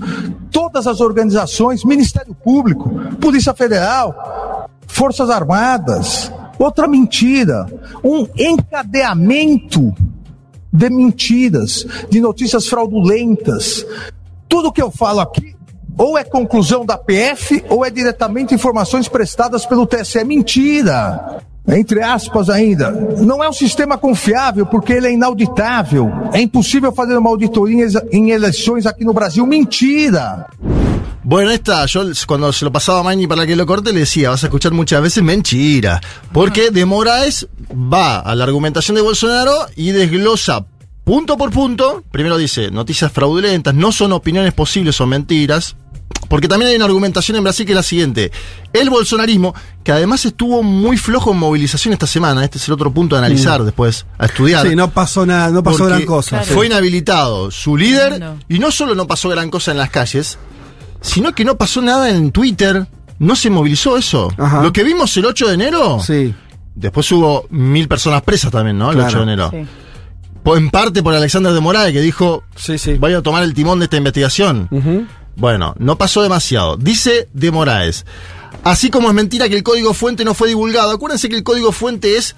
todas 0.52 0.88
as 0.88 1.00
organizações, 1.00 1.86
Ministério 1.86 2.34
Público, 2.34 2.90
Polícia 3.22 3.54
Federal, 3.54 4.68
Forças 4.88 5.30
Armadas. 5.30 6.32
Outra 6.60 6.88
mentira, 6.88 7.66
um 8.04 8.28
encadeamento 8.38 9.94
de 10.72 10.90
mentiras, 10.90 11.86
de 12.10 12.20
notícias 12.20 12.68
fraudulentas. 12.68 13.86
Tudo 14.50 14.72
que 14.72 14.82
eu 14.82 14.92
falo 14.92 15.22
aqui 15.22 15.56
ou 15.98 16.18
é 16.18 16.24
conclusão 16.24 16.86
da 16.86 16.98
PF 16.98 17.64
ou 17.70 17.86
é 17.86 17.90
diretamente 17.90 18.56
informações 18.56 19.08
prestadas 19.08 19.66
pelo 19.66 19.86
TSE. 19.86 20.24
Mentira! 20.24 21.42
Entre 21.72 22.02
aspas 22.04 22.50
ainda, 22.50 22.92
não 22.92 23.42
é 23.42 23.50
um 23.50 23.54
sistema 23.54 23.98
confiável 23.98 24.66
porque 24.66 24.94
ele 24.94 25.08
é 25.08 25.14
inauditável. 25.14 26.12
É 26.34 26.42
impossível 26.42 26.92
fazer 26.92 27.18
uma 27.18 27.30
auditoria 27.30 27.88
em 28.12 28.32
eleições 28.32 28.86
aqui 28.86 29.06
no 29.06 29.14
Brasil. 29.14 29.46
Mentira! 29.46 30.48
Bueno, 31.24 31.52
esta, 31.52 31.86
yo 31.86 32.02
cuando 32.26 32.52
se 32.52 32.66
lo 32.66 32.72
pasaba 32.72 33.00
a 33.00 33.04
Magni 33.04 33.28
para 33.28 33.46
que 33.46 33.56
lo 33.56 33.66
corte, 33.66 33.94
le 33.94 34.00
decía, 34.00 34.32
vas 34.32 34.44
a 34.44 34.48
escuchar 34.48 34.74
muchas 34.74 35.02
veces 35.02 35.24
mentira. 35.24 36.02
Porque 36.34 36.72
de 36.72 36.84
Moraes 36.86 37.48
va 37.72 38.20
a 38.20 38.36
la 38.36 38.44
argumentación 38.44 38.96
de 38.96 39.02
Bolsonaro 39.02 39.54
y 39.76 39.92
desglosa 39.92 40.66
punto 41.04 41.38
por 41.38 41.52
punto. 41.52 42.04
Primero 42.12 42.38
dice, 42.38 42.72
noticias 42.72 43.12
fraudulentas, 43.12 43.74
no 43.76 43.92
son 43.92 44.14
opiniones 44.14 44.54
posibles, 44.54 44.96
son 44.96 45.10
mentiras. 45.10 45.76
Porque 46.28 46.48
también 46.48 46.70
hay 46.72 46.76
una 46.78 46.86
argumentación 46.86 47.38
en 47.38 47.44
Brasil 47.44 47.66
que 47.66 47.74
es 47.74 47.76
la 47.76 47.84
siguiente. 47.84 48.32
El 48.74 48.90
bolsonarismo, 48.90 49.54
que 49.84 49.92
además 49.92 50.26
estuvo 50.26 50.64
muy 50.64 50.98
flojo 50.98 51.32
en 51.32 51.38
movilización 51.40 51.94
esta 51.94 52.08
semana, 52.08 52.44
este 52.44 52.58
es 52.58 52.68
el 52.68 52.74
otro 52.74 52.92
punto 52.94 53.16
a 53.16 53.20
analizar 53.20 53.64
después, 53.64 54.06
a 54.18 54.26
estudiar. 54.28 54.68
Sí, 54.68 54.76
no 54.76 54.92
pasó 54.92 55.26
nada, 55.26 55.50
no 55.50 55.62
pasó 55.64 55.86
gran 55.86 56.06
cosa. 56.06 56.42
Fue 56.44 56.68
inhabilitado 56.68 57.52
su 57.52 57.76
líder 57.76 58.20
No. 58.20 58.38
y 58.48 58.60
no 58.60 58.72
solo 58.72 58.96
no 58.96 59.08
pasó 59.08 59.30
gran 59.30 59.50
cosa 59.50 59.72
en 59.72 59.78
las 59.78 59.90
calles, 59.90 60.38
sino 61.02 61.34
que 61.34 61.44
no 61.44 61.58
pasó 61.58 61.82
nada 61.82 62.10
en 62.10 62.32
Twitter. 62.32 62.88
No 63.20 63.36
se 63.36 63.50
movilizó 63.50 63.98
eso. 63.98 64.30
Ajá. 64.38 64.64
Lo 64.64 64.74
que 64.74 64.84
vimos 64.84 65.16
el 65.18 65.26
8 65.26 65.48
de 65.50 65.54
enero, 65.54 66.00
Sí, 66.00 66.34
después 66.74 67.12
hubo 67.12 67.46
mil 67.50 67.88
personas 67.88 68.22
presas 68.24 68.52
también, 68.52 68.78
¿no? 68.80 68.90
El 68.90 68.96
Claro. 68.96 69.10
8 69.10 69.18
de 69.18 69.24
enero. 69.24 69.50
Sí. 69.52 69.68
En 70.44 70.70
parte 70.72 71.04
por 71.04 71.14
Alexander 71.14 71.54
de 71.54 71.60
Moraes, 71.60 71.94
que 71.94 72.02
dijo, 72.02 72.44
sí, 72.56 72.80
sí. 72.80 72.94
voy 72.96 73.14
a 73.14 73.22
tomar 73.22 73.44
el 73.44 73.54
timón 73.54 73.78
de 73.78 73.86
esta 73.86 73.98
investigación. 73.98 74.68
Ujú. 74.72 75.06
Bueno, 75.42 75.74
no 75.80 75.98
pasó 75.98 76.22
demasiado. 76.22 76.78
Dice 76.78 77.28
de 77.34 77.50
Moraes. 77.50 78.06
Así 78.64 78.92
como 78.92 79.08
es 79.08 79.16
mentira 79.16 79.50
que 79.50 79.56
el 79.56 79.64
código 79.64 79.96
fuente 79.96 80.24
no 80.24 80.36
fue 80.36 80.50
divulgado. 80.50 80.92
Acuérdense 80.92 81.30
que 81.30 81.36
el 81.36 81.44
código 81.44 81.72
fuente 81.72 82.16
es, 82.16 82.36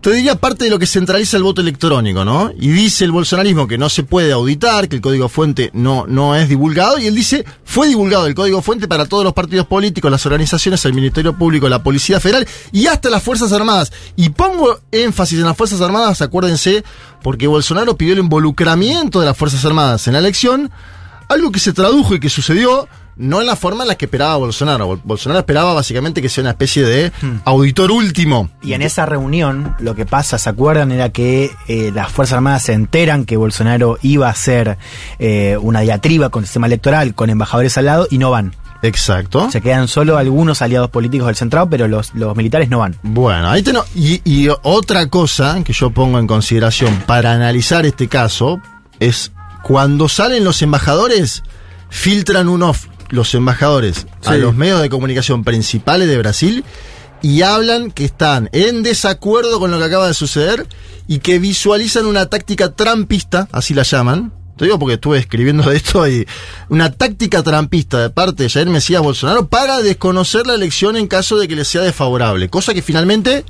te 0.00 0.12
diría, 0.12 0.36
parte 0.36 0.66
de 0.66 0.70
lo 0.70 0.78
que 0.78 0.86
centraliza 0.86 1.36
el 1.36 1.42
voto 1.42 1.60
electrónico, 1.60 2.24
¿no? 2.24 2.52
Y 2.56 2.68
dice 2.68 3.04
el 3.04 3.10
bolsonarismo 3.10 3.66
que 3.66 3.78
no 3.78 3.88
se 3.88 4.04
puede 4.04 4.30
auditar, 4.30 4.88
que 4.88 4.94
el 4.94 5.02
código 5.02 5.28
fuente 5.28 5.70
no, 5.72 6.06
no 6.06 6.36
es 6.36 6.48
divulgado. 6.48 7.00
Y 7.00 7.08
él 7.08 7.16
dice, 7.16 7.44
fue 7.64 7.88
divulgado 7.88 8.28
el 8.28 8.36
código 8.36 8.62
fuente 8.62 8.86
para 8.86 9.06
todos 9.06 9.24
los 9.24 9.32
partidos 9.32 9.66
políticos, 9.66 10.08
las 10.08 10.24
organizaciones, 10.24 10.84
el 10.84 10.94
Ministerio 10.94 11.36
Público, 11.36 11.68
la 11.68 11.82
Policía 11.82 12.20
Federal 12.20 12.46
y 12.70 12.86
hasta 12.86 13.10
las 13.10 13.24
Fuerzas 13.24 13.50
Armadas. 13.50 13.92
Y 14.14 14.28
pongo 14.28 14.78
énfasis 14.92 15.40
en 15.40 15.46
las 15.46 15.56
Fuerzas 15.56 15.80
Armadas, 15.80 16.22
acuérdense, 16.22 16.84
porque 17.24 17.48
Bolsonaro 17.48 17.96
pidió 17.96 18.12
el 18.12 18.20
involucramiento 18.20 19.18
de 19.18 19.26
las 19.26 19.36
Fuerzas 19.36 19.64
Armadas 19.64 20.06
en 20.06 20.12
la 20.12 20.20
elección 20.20 20.70
algo 21.32 21.50
que 21.52 21.58
se 21.60 21.72
tradujo 21.72 22.14
y 22.14 22.20
que 22.20 22.28
sucedió 22.28 22.88
no 23.14 23.42
en 23.42 23.46
la 23.46 23.56
forma 23.56 23.82
en 23.84 23.88
la 23.88 23.94
que 23.96 24.06
esperaba 24.06 24.36
Bolsonaro. 24.36 24.86
Bol- 24.86 25.00
Bolsonaro 25.04 25.40
esperaba 25.40 25.74
básicamente 25.74 26.22
que 26.22 26.30
sea 26.30 26.42
una 26.42 26.52
especie 26.52 26.82
de 26.84 27.12
auditor 27.44 27.90
último. 27.90 28.48
Y 28.62 28.72
en 28.72 28.80
esa 28.80 29.04
reunión, 29.04 29.76
lo 29.80 29.94
que 29.94 30.06
pasa, 30.06 30.38
¿se 30.38 30.48
acuerdan? 30.48 30.92
Era 30.92 31.10
que 31.10 31.50
eh, 31.68 31.92
las 31.94 32.10
Fuerzas 32.10 32.36
Armadas 32.36 32.62
se 32.62 32.72
enteran 32.72 33.26
que 33.26 33.36
Bolsonaro 33.36 33.98
iba 34.00 34.28
a 34.28 34.30
hacer 34.30 34.78
eh, 35.18 35.58
una 35.60 35.80
diatriba 35.80 36.30
con 36.30 36.42
el 36.42 36.46
sistema 36.46 36.66
electoral, 36.68 37.14
con 37.14 37.28
embajadores 37.28 37.76
al 37.76 37.84
lado, 37.84 38.06
y 38.10 38.16
no 38.16 38.30
van. 38.30 38.54
Exacto. 38.84 39.48
Se 39.50 39.60
quedan 39.60 39.86
solo 39.88 40.16
algunos 40.16 40.60
aliados 40.62 40.90
políticos 40.90 41.26
del 41.28 41.36
centrado, 41.36 41.68
pero 41.70 41.86
los, 41.88 42.14
los 42.14 42.34
militares 42.34 42.68
no 42.70 42.78
van. 42.80 42.96
Bueno, 43.02 43.48
ahí 43.50 43.62
tenemos. 43.62 43.86
Y, 43.94 44.22
y 44.24 44.48
otra 44.62 45.06
cosa 45.08 45.62
que 45.62 45.72
yo 45.74 45.90
pongo 45.90 46.18
en 46.18 46.26
consideración 46.26 46.96
para 47.06 47.32
analizar 47.32 47.84
este 47.86 48.08
caso 48.08 48.58
es 48.98 49.30
cuando 49.62 50.08
salen 50.08 50.44
los 50.44 50.62
embajadores, 50.62 51.42
filtran 51.88 52.48
un 52.48 52.62
off 52.62 52.86
los 53.12 53.34
embajadores 53.34 54.06
a 54.24 54.34
los 54.36 54.54
medios 54.54 54.80
de 54.80 54.88
comunicación 54.88 55.44
principales 55.44 56.08
de 56.08 56.16
Brasil 56.16 56.64
y 57.20 57.42
hablan 57.42 57.90
que 57.90 58.06
están 58.06 58.48
en 58.52 58.82
desacuerdo 58.82 59.60
con 59.60 59.70
lo 59.70 59.78
que 59.78 59.84
acaba 59.84 60.08
de 60.08 60.14
suceder 60.14 60.66
y 61.06 61.18
que 61.18 61.38
visualizan 61.38 62.06
una 62.06 62.26
táctica 62.26 62.72
trampista, 62.72 63.48
así 63.52 63.74
la 63.74 63.82
llaman. 63.82 64.32
Te 64.56 64.64
digo 64.64 64.78
porque 64.78 64.94
estuve 64.94 65.18
escribiendo 65.18 65.68
de 65.68 65.76
esto 65.76 66.06
y 66.08 66.26
una 66.68 66.90
táctica 66.90 67.42
trampista 67.42 68.00
de 68.00 68.10
parte 68.10 68.44
de 68.44 68.50
Jair 68.50 68.68
Mesías 68.68 69.02
Bolsonaro 69.02 69.48
para 69.48 69.82
desconocer 69.82 70.46
la 70.46 70.54
elección 70.54 70.96
en 70.96 71.06
caso 71.06 71.38
de 71.38 71.48
que 71.48 71.56
le 71.56 71.64
sea 71.64 71.82
desfavorable. 71.82 72.48
Cosa 72.48 72.74
que 72.74 72.82
finalmente. 72.82 73.44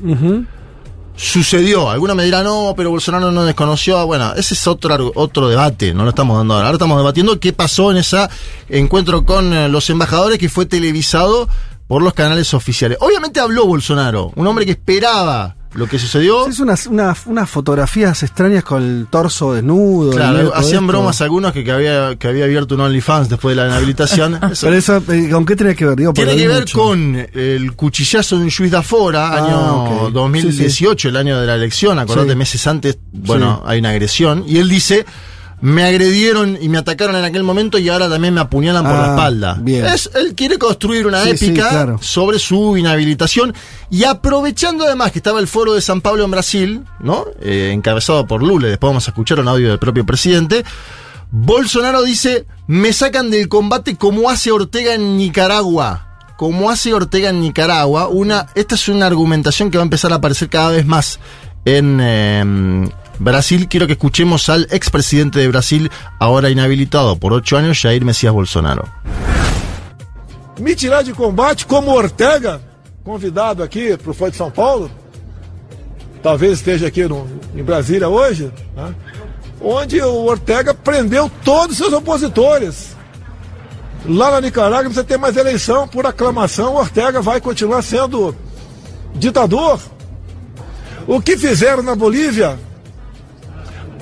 Sucedió. 1.16 1.90
Algunos 1.90 2.16
me 2.16 2.25
dirán, 2.25 2.45
no, 2.45 2.75
pero 2.76 2.90
Bolsonaro 2.90 3.31
no 3.31 3.45
desconoció. 3.45 4.07
Bueno, 4.07 4.33
ese 4.35 4.54
es 4.54 4.66
otro, 4.66 5.12
otro 5.14 5.49
debate, 5.49 5.95
no 5.95 6.04
lo 6.04 6.11
estamos 6.11 6.37
dando 6.37 6.54
ahora. 6.54 6.66
Ahora 6.66 6.76
estamos 6.76 6.99
debatiendo 6.99 7.38
qué 7.40 7.52
pasó 7.52 7.90
en 7.90 7.99
ese 7.99 8.28
encuentro 8.69 9.25
con 9.25 9.52
eh, 9.52 9.69
los 9.69 9.88
embajadores 9.90 10.38
que 10.38 10.49
fue 10.49 10.66
televisado 10.66 11.49
por 11.87 12.02
los 12.02 12.14
canales 12.14 12.54
oficiales. 12.54 12.99
Obviamente 13.00 13.40
habló 13.40 13.66
Bolsonaro, 13.66 14.33
un 14.37 14.47
hombre 14.47 14.64
que 14.64 14.73
esperaba 14.73 15.57
lo 15.75 15.87
que 15.87 15.99
sucedió. 15.99 16.47
Es 16.47 16.61
unas, 16.61 16.87
unas, 16.87 17.26
unas 17.26 17.49
fotografías 17.49 18.23
extrañas 18.23 18.62
con 18.64 18.83
el 18.83 19.07
torso 19.09 19.55
desnudo. 19.55 20.11
Claro, 20.12 20.52
hacían 20.55 20.87
bromas 20.87 21.21
algunos 21.23 21.52
que, 21.52 21.64
que 21.64 21.73
había, 21.73 22.17
que 22.17 22.29
había 22.29 22.45
abierto 22.45 22.75
un 22.75 22.83
OnlyFans 22.83 23.29
después 23.31 23.57
de 23.57 23.62
la 23.62 23.69
inhabilitación. 23.69 24.38
Eso 24.52 24.67
Pero 24.67 24.76
eso, 24.76 25.02
eh, 25.11 25.29
¿con 25.31 25.47
qué 25.47 25.57
tiene 25.57 25.75
que 25.75 25.87
ver? 25.87 25.97
Digo, 25.97 26.12
Tiene 26.12 26.37
que 26.37 26.49
ver 26.49 26.61
mucho. 26.61 26.79
con 26.79 27.26
el 27.33 27.73
cuchillazo 27.75 28.37
de 28.38 28.45
un 28.45 28.50
juiz 28.50 28.71
de 28.71 28.76
Afora, 28.76 29.29
Ah, 29.29 29.37
año 29.47 29.85
ok. 30.07 30.12
2018, 30.12 31.09
el 31.09 31.17
año 31.17 31.41
de 31.41 31.47
la 31.47 31.55
elección, 31.55 31.99
acordate, 31.99 32.31
Sí. 32.33 32.37
meses 32.37 32.67
antes, 32.67 32.99
bueno, 33.12 33.62
Sí. 33.64 33.71
hay 33.73 33.79
una 33.81 33.91
agresión, 33.91 34.45
y 34.47 34.59
él 34.59 34.69
dice, 34.69 35.07
me 35.62 35.85
agredieron 35.85 36.59
y 36.61 36.69
me 36.69 36.76
atacaron 36.78 37.16
en 37.16 37.25
aquel 37.25 37.42
momento 37.45 37.78
y 37.78 37.88
ahora 37.88 38.09
también 38.11 38.35
me 38.35 38.40
apuñalan 38.40 38.83
por 38.85 38.92
Ah, 38.92 39.00
la 39.00 39.09
espalda. 39.14 39.57
bien. 39.61 39.87
Es, 39.87 40.11
él 40.14 40.35
quiere 40.35 40.59
construir 40.59 41.07
una 41.07 41.23
Sí, 41.23 41.37
sí, 41.37 41.47
épica 41.47 41.69
claro. 41.71 41.99
sobre 42.02 42.38
su 42.38 42.76
inhabilitación 42.76 43.54
y 43.88 44.04
aprovechando 44.04 44.85
además 44.85 45.12
que 45.12 45.21
estaba 45.21 45.38
el 45.40 45.47
foro 45.49 45.73
de 45.75 45.81
San 45.81 46.00
Pablo 46.00 46.25
en 46.25 46.31
Brasil, 46.33 46.85
¿no? 47.00 47.25
Eh, 47.40 47.71
encabezado 47.73 48.26
por 48.26 48.42
Lula, 48.42 48.69
después 48.69 48.88
vamos 48.90 49.07
a 49.09 49.12
escuchar 49.12 49.40
un 49.40 49.49
audio 49.49 49.69
del 49.71 49.78
propio 49.78 50.04
presidente, 50.04 50.64
Bolsonaro 51.31 52.02
dice, 52.02 52.45
me 52.66 52.92
sacan 52.92 53.31
del 53.31 53.49
combate 53.49 53.97
como 53.97 54.28
hace 54.28 54.50
Ortega 54.52 54.95
en 54.95 55.16
Nicaragua. 55.16 56.09
Como 56.37 56.71
hace 56.71 56.92
Ortega 56.92 57.31
en 57.31 57.40
Nicaragua. 57.40 58.09
Una, 58.09 58.49
esta 58.54 58.75
es 58.75 58.88
una 58.88 59.07
argumentación 59.07 59.71
que 59.71 59.78
va 59.78 59.83
a 59.83 59.87
empezar 59.87 60.12
a 60.12 60.16
aparecer 60.16 60.49
cada 60.50 60.71
vez 60.71 60.85
más 60.87 61.21
en 61.64 61.99
eh, 62.02 62.88
Brasil. 63.23 63.67
Quiero 63.69 63.87
que 63.87 63.93
escuchemos 63.93 64.49
al 64.49 64.67
expresidente 64.71 65.38
de 65.38 65.49
Brasil, 65.49 65.91
ahora 66.19 66.50
inhabilitado 66.50 67.17
por 67.17 67.33
ocho 67.33 67.57
años, 67.57 67.79
Jair 67.81 68.05
Mesías 68.05 68.33
Bolsonaro. 68.33 68.85
me 70.61 70.75
tirar 70.76 71.02
de 71.02 71.12
combate 71.12 71.67
como 71.67 71.91
Ortega, 71.93 72.61
convidado 73.02 73.62
aqui 73.62 73.97
para 73.97 74.11
o 74.11 74.14
Fórum 74.14 74.31
de 74.31 74.37
São 74.37 74.50
Paulo, 74.50 74.91
talvez 76.23 76.52
esteja 76.55 76.87
aqui 76.87 77.05
no- 77.09 77.26
em 77.57 77.62
Brasília 77.64 78.09
hoje, 78.09 78.52
né? 78.76 78.95
onde 79.61 80.00
o 80.00 80.25
Ortega 80.25 80.73
prendeu 80.75 81.31
todos 81.45 81.73
os 81.73 81.76
seus 81.79 81.93
opositores. 81.93 82.95
Lá 84.07 84.31
na 84.33 84.41
Nicarágua 84.41 84.85
precisa 84.85 85.05
ter 85.05 85.17
mais 85.17 85.37
eleição 85.37 85.88
por 85.88 86.07
aclamação, 86.07 86.75
o 86.75 86.79
Ortega 86.79 87.21
vai 87.21 87.41
continuar 87.41 87.83
sendo 87.83 88.35
ditador. 89.14 89.81
O 91.09 91.21
que 91.21 91.37
fizeram 91.37 91.83
na 91.83 91.95
Bolívia? 91.97 92.57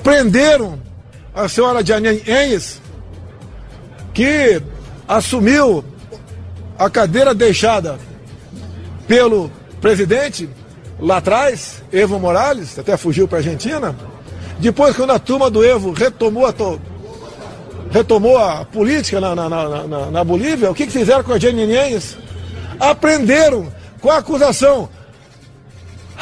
Prenderam 0.03 0.79
a 1.33 1.47
senhora 1.47 1.85
Janine 1.85 2.21
Enes, 2.25 2.81
que 4.13 4.61
assumiu 5.07 5.83
a 6.77 6.89
cadeira 6.89 7.33
deixada 7.33 7.99
pelo 9.07 9.51
presidente 9.79 10.49
lá 10.99 11.17
atrás, 11.17 11.81
Evo 11.91 12.19
Morales, 12.19 12.77
até 12.77 12.97
fugiu 12.97 13.27
para 13.27 13.37
a 13.37 13.41
Argentina. 13.41 13.95
Depois, 14.59 14.95
quando 14.95 15.11
a 15.11 15.19
turma 15.19 15.49
do 15.49 15.63
Evo 15.63 15.91
retomou 15.91 16.45
a, 16.45 16.53
to- 16.53 16.79
retomou 17.91 18.37
a 18.37 18.65
política 18.65 19.19
na, 19.19 19.35
na, 19.35 19.49
na, 19.49 20.11
na- 20.11 20.23
Bolívia, 20.23 20.69
o 20.69 20.75
que, 20.75 20.85
que 20.85 20.91
fizeram 20.91 21.23
com 21.23 21.33
a 21.33 21.39
Janine 21.39 21.73
Enes? 21.73 22.17
Aprenderam 22.79 23.71
com 23.99 24.09
a 24.09 24.17
acusação 24.17 24.89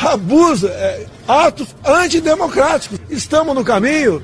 abuso, 0.07 0.67
é, 0.67 1.05
atos 1.27 1.75
antidemocráticos. 1.85 2.99
Estamos 3.09 3.53
no 3.53 3.63
caminho 3.63 4.21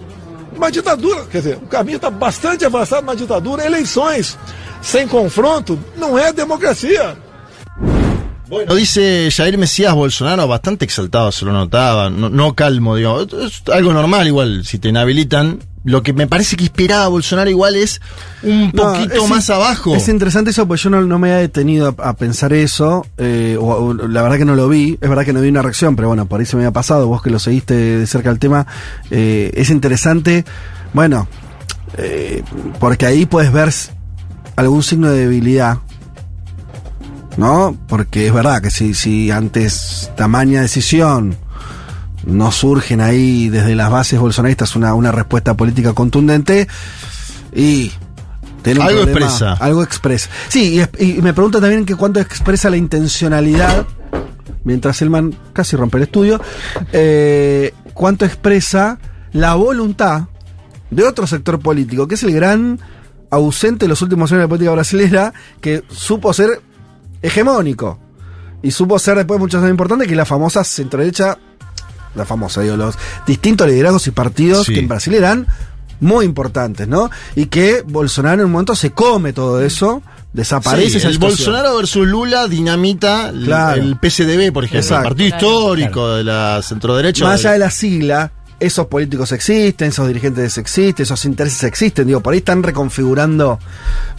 uma 0.56 0.72
ditadura, 0.72 1.26
quer 1.26 1.40
dizer, 1.40 1.58
o 1.58 1.68
caminho 1.68 1.98
está 1.98 2.10
bastante 2.10 2.66
avançado 2.66 3.06
na 3.06 3.14
ditadura. 3.14 3.66
Eleições 3.66 4.38
sem 4.82 5.08
confronto 5.08 5.78
não 5.98 6.18
é 6.18 6.32
democracia. 6.32 7.18
Bueno, 8.48 8.76
dice 8.76 9.30
Jair 9.32 9.58
Mesías 9.58 9.94
Bolsonaro, 9.94 10.48
bastante 10.48 10.86
exaltado, 10.86 11.32
se 11.32 11.44
lo 11.44 11.52
notaba, 11.52 12.12
no, 12.12 12.30
no 12.30 12.54
calmo, 12.54 12.96
digo. 12.96 13.22
Es 13.22 13.64
algo 13.74 13.92
normal 13.92 14.28
igual, 14.28 14.64
si 14.64 14.78
te 14.78 14.90
inhabilitan. 14.90 15.60
Lo 15.86 16.02
que 16.04 16.14
me 16.14 16.26
parece 16.28 16.58
que 16.58 16.64
esperaba 16.66 17.08
Bolsonaro 17.08 17.50
igual 17.50 17.76
es 17.76 18.02
un 18.44 18.72
No, 18.74 18.92
poquito 18.94 19.24
es 19.24 19.30
más 19.30 19.50
abajo. 19.52 19.96
Es 19.96 20.10
interesante 20.10 20.50
eso, 20.50 20.68
porque 20.68 20.82
yo 20.84 20.90
no, 20.90 21.02
no 21.02 21.20
me 21.20 21.30
había 21.32 21.42
detenido 21.42 21.96
a, 22.00 22.10
a 22.10 22.16
pensar 22.16 22.52
eso. 22.54 23.06
eh, 23.18 23.56
o, 23.60 23.66
o 23.66 23.94
la 23.94 24.22
verdad 24.24 24.38
que 24.38 24.46
no 24.46 24.56
lo 24.56 24.68
vi. 24.68 24.98
Es 25.00 25.08
verdad 25.08 25.24
que 25.26 25.32
no 25.32 25.42
vi 25.42 25.50
una 25.50 25.62
reacción, 25.62 25.96
pero 25.96 26.08
bueno, 26.08 26.26
por 26.26 26.40
ahí 26.40 26.46
se 26.48 26.56
me 26.56 26.64
había 26.64 26.74
pasado. 26.74 27.08
Vos 27.08 27.22
que 27.22 27.30
lo 27.30 27.38
seguiste 27.40 27.76
de 27.76 28.08
cerca 28.08 28.32
el 28.32 28.40
tema. 28.40 28.66
eh, 29.12 29.52
es 29.56 29.70
interesante. 29.70 30.44
Bueno, 30.94 31.28
eh, 31.98 32.42
porque 32.80 33.06
ahí 33.06 33.26
puedes 33.28 33.52
ver 33.54 33.72
algún 34.56 34.82
signo 34.82 35.12
de 35.12 35.20
debilidad. 35.20 35.78
¿No? 37.38 37.78
Porque 37.88 38.28
es 38.28 38.34
verdad 38.34 38.62
que 38.62 38.72
si, 38.72 38.94
si 38.94 39.30
antes 39.30 40.10
tamaña 40.16 40.62
decisión 40.62 41.36
no 42.26 42.52
surgen 42.52 43.02
ahí 43.02 43.50
desde 43.50 43.76
las 43.76 43.90
bases 43.92 44.20
bolsonaristas 44.20 44.76
una, 44.76 44.94
una 44.94 45.12
respuesta 45.12 45.56
política 45.56 45.94
contundente 45.94 46.68
y 47.54 47.92
Algo 48.66 48.82
problema- 48.84 49.04
expresa. 49.04 49.54
Algo 49.54 49.84
expresa. 49.84 50.30
Sí, 50.48 50.82
y, 51.00 51.22
me 51.22 51.34
pregunta 51.34 51.62
también 51.62 51.86
que 51.86 51.96
cuánto 51.96 52.20
expresa 52.20 52.70
la 52.70 52.78
intencionalidad, 52.78 53.86
mientras 54.64 55.02
el 55.02 55.10
man 55.12 55.36
casi 55.54 55.76
rompe 55.76 55.98
el 55.98 56.04
estudio, 56.04 56.42
eh, 56.92 57.74
cuánto 57.94 58.26
expresa 58.26 58.98
la 59.34 59.54
voluntad 59.56 60.24
de 60.90 61.04
otro 61.04 61.28
sector 61.28 61.60
político, 61.60 62.08
que 62.08 62.16
es 62.16 62.24
el 62.24 62.34
gran 62.34 62.80
ausente 63.30 63.86
en 63.86 63.90
los 63.90 64.02
últimos 64.02 64.32
años 64.32 64.40
de 64.40 64.44
la 64.46 64.50
política 64.50 64.72
brasileña, 64.72 65.34
que 65.62 65.84
supo 65.90 66.34
ser 66.34 66.62
hegemónico. 67.22 68.00
Y 68.62 68.72
supo 68.72 68.98
ser 68.98 69.18
después 69.18 69.40
muchas 69.40 69.62
años 69.62 69.72
importante, 69.72 70.08
que 70.08 70.16
la 70.16 70.26
famosa 70.26 70.64
centroderecha, 70.64 71.38
la 72.16 72.26
famosa, 72.26 72.62
digo, 72.62 72.78
los 72.78 72.96
distintos 73.28 73.68
liderazgos 73.68 74.08
y 74.08 74.12
partidos 74.12 74.66
Sí. 74.68 74.74
que 74.74 74.80
en 74.80 74.88
Brasil 74.88 75.14
eran 75.14 75.48
muy 76.00 76.26
importantes, 76.26 76.88
¿no? 76.88 77.10
Y 77.36 77.46
que 77.48 77.82
Bolsonaro 77.86 78.42
en 78.42 78.46
un 78.48 78.52
momento 78.52 78.76
se 78.76 78.92
come 78.92 79.32
todo 79.34 79.62
eso, 79.62 80.02
desaparece 80.34 80.90
Sí, 80.92 80.98
esa 80.98 81.08
el 81.08 81.14
situación. 81.14 81.38
Bolsonaro 81.54 81.78
versus 81.78 82.06
Lula 82.08 82.48
dinamita 82.48 83.30
el- 83.30 83.46
Claro. 83.46 83.82
el 83.82 83.98
PSDB, 84.02 84.52
por 84.52 84.66
ejemplo, 84.66 84.80
Exacto. 84.82 85.08
el 85.08 85.14
partido 85.14 85.28
histórico 85.30 86.10
de 86.16 86.24
la 86.26 86.62
centroderecha. 86.62 87.24
Más 87.24 87.40
allá 87.40 87.52
de 87.54 87.60
la 87.60 87.72
sigla, 87.72 88.32
esos 88.60 88.88
políticos 88.88 89.32
existen, 89.32 89.90
esos 89.90 90.08
dirigentes 90.08 90.58
existen, 90.58 91.04
esos 91.04 91.24
intereses 91.26 91.64
existen. 91.64 92.08
Digo, 92.08 92.20
por 92.22 92.34
ahí 92.34 92.40
están 92.40 92.64
reconfigurando 92.64 93.60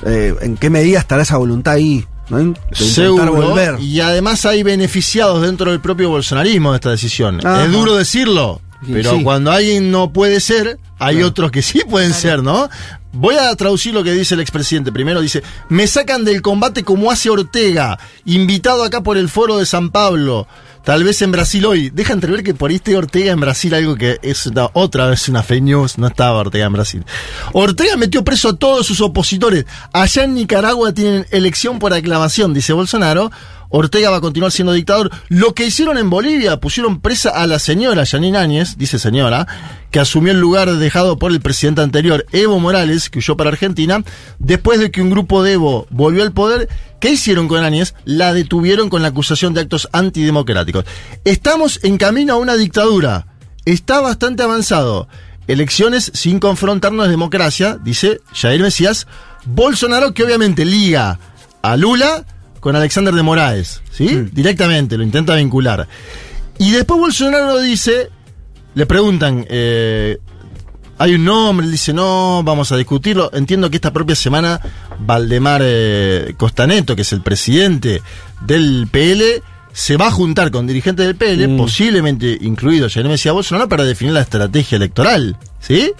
eh, 0.07 0.35
en 0.41 0.57
qué 0.57 0.71
medida 0.71 0.99
estará 0.99 1.23
esa 1.23 1.37
voluntad 1.37 1.75
ahí, 1.75 2.07
¿no? 2.29 2.39
De 2.39 2.43
intentar 2.45 2.77
Seguro, 2.77 3.33
volver. 3.33 3.81
y 3.81 4.01
además 4.01 4.45
hay 4.47 4.63
beneficiados 4.63 5.43
dentro 5.43 5.71
del 5.71 5.81
propio 5.81 6.11
bolsonarismo 6.11 6.73
de 6.73 6.77
esta 6.77 6.91
decisión. 6.91 7.41
Ajá. 7.45 7.65
Es 7.65 7.73
duro 7.73 7.95
decirlo, 7.97 8.61
pero 8.91 9.17
sí. 9.17 9.23
cuando 9.23 9.53
alguien 9.53 9.91
no 9.91 10.13
puede 10.13 10.41
ser, 10.41 10.79
hay 10.99 11.23
otros 11.23 11.51
que 11.51 11.63
sí 11.63 11.83
pueden 11.89 12.13
ser, 12.13 12.43
¿no? 12.43 12.69
Voy 13.13 13.37
a 13.37 13.55
traducir 13.57 13.95
lo 13.95 14.05
que 14.05 14.13
dice 14.13 14.35
el 14.35 14.41
expresidente. 14.41 14.93
Primero 14.93 15.21
dice, 15.21 15.43
me 15.71 15.87
sacan 15.87 16.25
del 16.25 16.43
combate 16.43 16.85
como 16.85 17.11
hace 17.11 17.31
Ortega, 17.31 17.99
invitado 18.27 18.85
acá 18.85 19.03
por 19.03 19.17
el 19.17 19.29
foro 19.29 19.57
de 19.57 19.65
San 19.65 19.91
Pablo. 19.91 20.47
Tal 20.87 21.03
vez 21.03 21.21
en 21.21 21.33
Brasil 21.33 21.67
hoy. 21.67 21.91
Deja 21.91 22.13
entrever 22.13 22.45
que 22.45 22.55
por 22.55 22.71
ahí 22.71 22.77
esté 22.77 22.97
Ortega 22.97 23.33
en 23.33 23.41
Brasil, 23.41 23.75
algo 23.75 23.97
que 23.97 24.21
es 24.23 24.49
otra 24.73 25.07
vez 25.09 25.29
una 25.29 25.43
fake 25.43 25.65
news. 25.65 25.99
No 25.99 26.07
estaba 26.07 26.39
Ortega 26.39 26.67
en 26.67 26.73
Brasil. 26.75 27.05
Ortega 27.53 27.97
metió 27.97 28.23
preso 28.23 28.51
a 28.51 28.57
todos 28.57 28.87
sus 28.87 29.01
opositores. 29.01 29.67
Allá 29.93 30.23
en 30.23 30.37
Nicaragua 30.37 30.95
tienen 30.95 31.27
elección 31.33 31.81
por 31.81 31.93
aclamación, 31.93 32.55
dice 32.55 32.73
Bolsonaro. 32.73 33.33
Ortega 33.69 34.11
va 34.11 34.19
a 34.19 34.21
continuar 34.21 34.53
siendo 34.53 34.73
dictador. 34.73 35.11
Lo 35.29 35.55
que 35.55 35.67
hicieron 35.67 35.99
en 35.99 36.11
Bolivia, 36.11 36.59
pusieron 36.59 37.01
presa 37.01 37.31
a 37.31 37.47
la 37.47 37.59
señora 37.59 38.05
Yanine 38.05 38.39
Áñez, 38.39 38.77
dice 38.77 38.99
señora, 38.99 39.47
que 39.91 40.01
asumió 40.01 40.33
el 40.33 40.41
lugar 40.41 40.73
dejado 40.77 41.19
por 41.19 41.33
el 41.33 41.41
presidente 41.41 41.83
anterior, 41.83 42.27
Evo 42.33 42.59
Morales, 42.59 43.11
que 43.11 43.19
huyó 43.19 43.37
para 43.37 43.51
Argentina, 43.51 44.03
después 44.39 44.81
de 44.81 44.91
que 44.91 45.03
un 45.03 45.11
grupo 45.11 45.43
de 45.43 45.53
Evo 45.53 45.87
volvió 45.91 46.23
al 46.23 46.33
poder. 46.33 46.69
¿Qué 47.01 47.11
hicieron 47.11 47.49
con 47.49 47.63
Áñez? 47.63 47.95
La 48.05 48.33
detuvieron 48.33 48.89
con 48.89 49.03
la 49.03 49.09
acusación 49.09 49.55
de 49.55 49.61
actos 49.61 49.89
antidemocráticos. 49.93 50.85
Estamos 51.25 51.81
en 51.83 51.99
camino 51.99 52.35
a 52.35 52.39
una 52.39 52.57
dictadura. 52.57 53.27
Está 53.65 54.01
bastante 54.01 54.43
avanzado. 54.43 55.09
Elecciones 55.47 56.11
sin 56.15 56.41
confrontarnos 56.41 57.09
democracia, 57.09 57.79
dice 57.83 58.21
Jair 58.33 58.63
Mesías. 58.63 59.07
Bolsonaro, 59.45 60.13
que 60.13 60.25
obviamente 60.25 60.65
liga 60.65 61.19
a 61.63 61.77
Lula 61.77 62.25
con 62.67 62.75
Alexander 62.75 63.15
de 63.15 63.23
Moraes, 63.23 63.81
¿sí? 63.93 64.27
Directamente, 64.33 64.97
lo 64.97 65.05
intenta 65.05 65.37
vincular. 65.37 65.87
Y 66.59 66.73
después 66.73 66.99
Bolsonaro 66.99 67.61
dice, 67.61 68.11
le 68.75 68.87
preguntan, 68.87 69.47
eh, 69.49 70.19
hay 70.99 71.15
un 71.15 71.25
nombre, 71.25 71.65
él 71.65 71.71
dice, 71.71 71.93
no, 71.93 72.43
vamos 72.43 72.73
a 72.73 72.77
discutirlo. 72.77 73.31
Entiendo 73.33 73.71
que 73.71 73.77
esta 73.77 73.93
propia 73.93 74.17
semana 74.17 74.61
Valdemar 74.99 75.61
eh, 75.65 76.35
Costaneto, 76.37 76.97
que 76.97 77.03
es 77.03 77.13
el 77.13 77.23
presidente 77.23 78.03
del 78.41 78.89
PL, 78.91 79.45
se 79.73 79.97
va 79.97 80.09
a 80.09 80.11
juntar 80.11 80.51
con 80.51 80.67
dirigentes 80.67 81.07
del 81.07 81.15
PL, 81.15 81.57
posiblemente 81.57 82.37
incluido 82.41 82.91
Jair 82.91 83.07
Mesías 83.07 83.33
Bolsonaro, 83.33 83.69
para 83.69 83.85
definir 83.85 84.13
la 84.13 84.23
estrategia 84.23 84.75
electoral, 84.75 85.37
¿sí? 85.61 85.93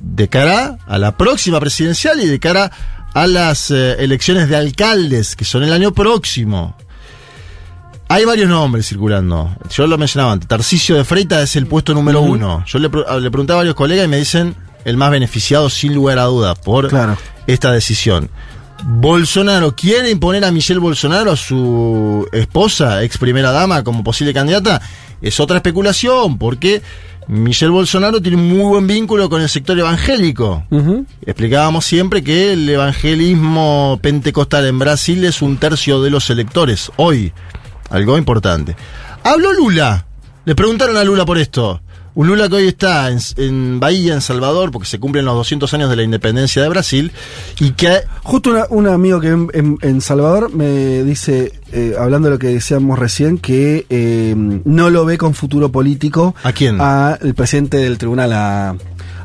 De 0.00 0.28
cara 0.28 0.76
a 0.86 0.98
la 0.98 1.16
próxima 1.16 1.58
presidencial 1.60 2.20
y 2.20 2.26
de 2.26 2.38
cara 2.38 2.70
a 3.14 3.26
las 3.26 3.70
eh, 3.70 3.96
elecciones 4.00 4.48
de 4.48 4.56
alcaldes, 4.56 5.34
que 5.36 5.44
son 5.44 5.62
el 5.64 5.72
año 5.72 5.92
próximo. 5.92 6.76
Hay 8.08 8.24
varios 8.24 8.48
nombres 8.48 8.86
circulando. 8.86 9.56
Yo 9.70 9.86
lo 9.86 9.96
mencionaba 9.96 10.32
antes. 10.32 10.46
Tarcisio 10.48 10.96
de 10.96 11.04
Freitas 11.04 11.42
es 11.42 11.56
el 11.56 11.66
puesto 11.66 11.94
número 11.94 12.20
uno. 12.20 12.62
Yo 12.66 12.78
le, 12.78 12.88
le 12.88 13.30
pregunté 13.30 13.52
a 13.54 13.56
varios 13.56 13.74
colegas 13.74 14.04
y 14.04 14.08
me 14.08 14.18
dicen 14.18 14.54
el 14.84 14.96
más 14.98 15.10
beneficiado 15.10 15.70
sin 15.70 15.94
lugar 15.94 16.18
a 16.18 16.24
duda 16.24 16.54
por 16.54 16.88
Claro. 16.88 17.16
esta 17.46 17.72
decisión. 17.72 18.28
Bolsonaro 18.86 19.74
quiere 19.74 20.10
imponer 20.10 20.44
a 20.44 20.50
Michelle 20.52 20.78
Bolsonaro, 20.80 21.32
a 21.32 21.36
su 21.36 22.28
esposa, 22.32 23.02
ex 23.02 23.16
primera 23.16 23.50
dama, 23.50 23.82
como 23.82 24.04
posible 24.04 24.34
candidata. 24.34 24.82
Es 25.22 25.40
otra 25.40 25.56
especulación, 25.56 26.36
porque 26.36 26.82
Michelle 27.26 27.72
Bolsonaro 27.72 28.20
tiene 28.20 28.36
un 28.36 28.48
muy 28.48 28.68
buen 28.68 28.86
vínculo 28.86 29.28
con 29.30 29.40
el 29.40 29.48
sector 29.48 29.78
evangélico. 29.78 30.64
Explicábamos 31.24 31.84
siempre 31.84 32.22
que 32.22 32.52
el 32.52 32.68
evangelismo 32.68 33.98
pentecostal 34.02 34.66
en 34.66 34.78
Brasil 34.78 35.24
es 35.24 35.42
un 35.42 35.56
tercio 35.56 36.02
de 36.02 36.10
los 36.10 36.28
electores 36.30 36.90
hoy. 36.96 37.32
Algo 37.90 38.18
importante. 38.18 38.76
Habló 39.22 39.52
Lula. 39.52 40.06
Le 40.44 40.54
preguntaron 40.54 40.96
a 40.96 41.04
Lula 41.04 41.24
por 41.24 41.38
esto. 41.38 41.80
Un 42.16 42.28
Lula 42.28 42.48
que 42.48 42.54
hoy 42.54 42.68
está 42.68 43.10
en, 43.10 43.18
en 43.38 43.80
Bahía, 43.80 44.14
en 44.14 44.20
Salvador, 44.20 44.70
porque 44.70 44.86
se 44.88 45.00
cumplen 45.00 45.24
los 45.24 45.34
200 45.34 45.72
años 45.74 45.90
de 45.90 45.96
la 45.96 46.04
independencia 46.04 46.62
de 46.62 46.68
Brasil, 46.68 47.10
y 47.58 47.72
que 47.72 48.02
Justo 48.22 48.50
una- 48.50 48.66
un 48.70 48.86
amigo 48.86 49.20
que 49.20 49.28
en, 49.28 49.48
en- 49.52 49.78
en 49.82 50.00
Salvador 50.00 50.52
me 50.54 51.02
dice, 51.02 51.52
eh, 51.72 51.94
hablando 51.98 52.28
de 52.28 52.34
lo 52.34 52.38
que 52.38 52.46
decíamos 52.48 52.98
recién, 53.00 53.38
que 53.38 53.86
eh, 53.90 54.34
no 54.36 54.90
lo 54.90 55.04
ve 55.04 55.18
con 55.18 55.34
futuro 55.34 55.70
político. 55.72 56.34
¿A 56.44 56.52
quién? 56.52 56.76
A 56.80 57.18
el 57.20 57.34
presidente 57.34 57.78
del 57.78 57.98
tribunal, 57.98 58.32
a, 58.32 58.76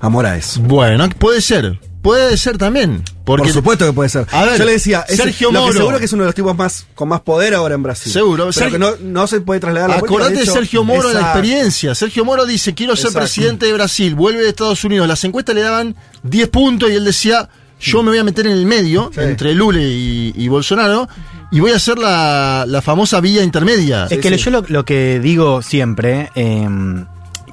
a 0.02 0.10
Moraes. 0.10 0.60
Bueno, 0.64 1.08
puede 1.20 1.42
ser. 1.42 1.80
Puede 2.02 2.38
ser 2.38 2.58
también. 2.58 3.04
Porque 3.26 3.44
Por 3.44 3.54
supuesto 3.54 3.86
que 3.86 3.92
puede 3.94 4.10
ser. 4.10 4.26
A 4.32 4.46
ver, 4.46 4.58
Yo 4.58 4.66
le 4.66 4.72
decía, 4.72 5.06
es 5.08 5.18
Sergio 5.18 5.52
lo 5.52 5.60
que 5.60 5.66
Moro. 5.66 5.78
seguro 5.78 6.00
que 6.00 6.06
es 6.06 6.14
uno 6.14 6.24
de 6.24 6.28
los 6.28 6.36
tipos 6.36 6.56
más 6.58 6.86
con 6.96 7.10
más 7.10 7.22
poder 7.22 7.54
ahora 7.54 7.76
en 7.76 7.84
Brasil. 7.84 8.12
Seguro. 8.12 8.46
Pero 8.46 8.54
Ser- 8.54 8.72
que 8.72 8.80
no, 8.80 8.92
no 9.02 9.28
se 9.28 9.42
puede 9.42 9.60
trasladar 9.60 9.92
a 9.92 9.94
la 9.96 10.00
Acordate 10.00 10.36
de 10.36 10.42
hecho, 10.44 10.54
Sergio 10.54 10.84
Moro 10.86 11.10
en 11.10 11.16
la 11.16 11.20
esa- 11.20 11.30
experiencia. 11.32 11.94
Sergio 11.96 12.24
Moro 12.26 12.46
dice, 12.46 12.74
quiero 12.74 12.96
ser 12.96 13.08
Exacto. 13.08 13.20
presidente 13.20 13.66
de 13.66 13.74
Brasil, 13.74 14.16
vuelve 14.16 14.42
de 14.44 14.50
Estados 14.50 14.84
Unidos. 14.86 15.08
Las 15.08 15.24
encuestas 15.26 15.54
le 15.56 15.62
daban 15.62 15.96
10 16.24 16.48
puntos 16.48 16.90
y 16.90 16.94
él 16.96 17.04
decía, 17.04 17.50
yo 17.82 18.02
me 18.02 18.10
voy 18.12 18.20
a 18.20 18.24
meter 18.24 18.48
en 18.48 18.54
el 18.54 18.66
medio, 18.66 19.12
Sí. 19.14 19.20
entre 19.22 19.54
Lula 19.54 19.80
y, 19.82 20.34
y 20.36 20.48
Bolsonaro, 20.48 21.08
y 21.52 21.60
voy 21.60 21.72
a 21.72 21.76
hacer 21.76 21.98
la, 22.00 22.64
la 22.68 22.82
famosa 22.82 23.20
vía 23.20 23.44
intermedia. 23.44 24.08
Es 24.10 24.20
que 24.20 24.30
sí. 24.30 24.38
yo 24.46 24.52
lo, 24.52 24.64
lo 24.70 24.86
que 24.86 25.20
digo 25.20 25.62
siempre, 25.62 26.30
eh, 26.36 26.68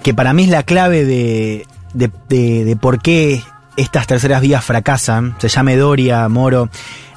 que 0.02 0.14
para 0.14 0.32
mí 0.32 0.44
es 0.44 0.50
la 0.50 0.62
clave 0.62 1.04
de, 1.04 1.66
de, 1.94 2.10
de- 2.28 2.64
de 2.64 2.76
por 2.76 3.02
qué 3.02 3.42
estas 3.76 4.06
terceras 4.06 4.40
vías 4.40 4.64
fracasan, 4.64 5.36
se 5.38 5.48
llame 5.48 5.76
Doria, 5.76 6.28
Moro, 6.28 6.68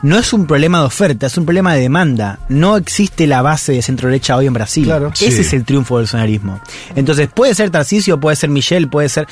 no 0.01 0.17
es 0.17 0.31
un 0.31 0.45
problema 0.47 0.79
de 0.79 0.85
oferta, 0.85 1.27
es 1.27 1.37
un 1.37 1.45
problema 1.45 1.73
de 1.73 1.81
demanda. 1.81 2.39
No 2.47 2.77
existe 2.77 3.27
la 3.27 3.41
base 3.41 3.73
de 3.73 3.81
centro 3.81 4.07
derecha 4.07 4.37
hoy 4.37 4.45
en 4.47 4.53
Brasil. 4.53 4.85
Claro. 4.85 5.11
Ese 5.13 5.31
Sí. 5.31 5.41
es 5.41 5.51
el 5.53 5.65
triunfo 5.65 5.97
del 5.97 6.03
bolsonarismo. 6.03 6.61
Entonces, 6.95 7.27
puede 7.33 7.53
ser 7.53 7.69
Tarcisio, 7.69 8.17
puede 8.19 8.37
ser 8.37 8.49
Michel, 8.49 8.87
puede 8.87 9.09
ser. 9.09 9.27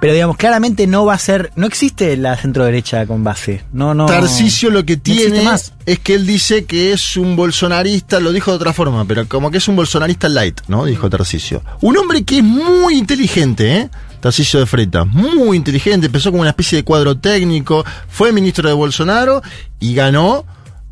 Pero 0.00 0.12
digamos, 0.12 0.36
claramente 0.36 0.86
no 0.88 1.04
va 1.04 1.14
a 1.14 1.18
ser. 1.18 1.52
No 1.54 1.66
existe 1.66 2.16
la 2.16 2.36
centro 2.36 2.64
derecha 2.64 3.06
con 3.06 3.22
base. 3.22 3.62
No, 3.72 3.94
no. 3.94 4.06
Tarcisio 4.06 4.70
lo 4.70 4.84
que 4.84 4.96
no 4.96 5.02
tiene 5.02 5.42
más. 5.42 5.74
es 5.86 5.98
que 6.00 6.14
él 6.14 6.26
dice 6.26 6.64
que 6.64 6.92
es 6.92 7.16
un 7.16 7.36
bolsonarista, 7.36 8.18
lo 8.18 8.32
dijo 8.32 8.50
de 8.50 8.56
otra 8.56 8.72
forma, 8.72 9.04
pero 9.04 9.28
como 9.28 9.50
que 9.52 9.58
es 9.58 9.68
un 9.68 9.76
bolsonarista 9.76 10.28
light, 10.28 10.60
¿no? 10.66 10.86
Dijo 10.86 11.08
Tarcisio. 11.08 11.62
Un 11.82 11.96
hombre 11.98 12.24
que 12.24 12.38
es 12.38 12.44
muy 12.44 12.96
inteligente, 12.96 13.76
¿eh? 13.76 13.90
Tarcisio 14.20 14.60
de 14.60 14.66
Freitas, 14.66 15.06
muy 15.06 15.56
inteligente, 15.56 16.06
empezó 16.06 16.30
como 16.30 16.42
una 16.42 16.50
especie 16.50 16.76
de 16.76 16.84
cuadro 16.84 17.16
técnico, 17.16 17.84
fue 18.08 18.32
ministro 18.32 18.68
de 18.68 18.74
Bolsonaro 18.74 19.42
y 19.78 19.94
ganó 19.94 20.44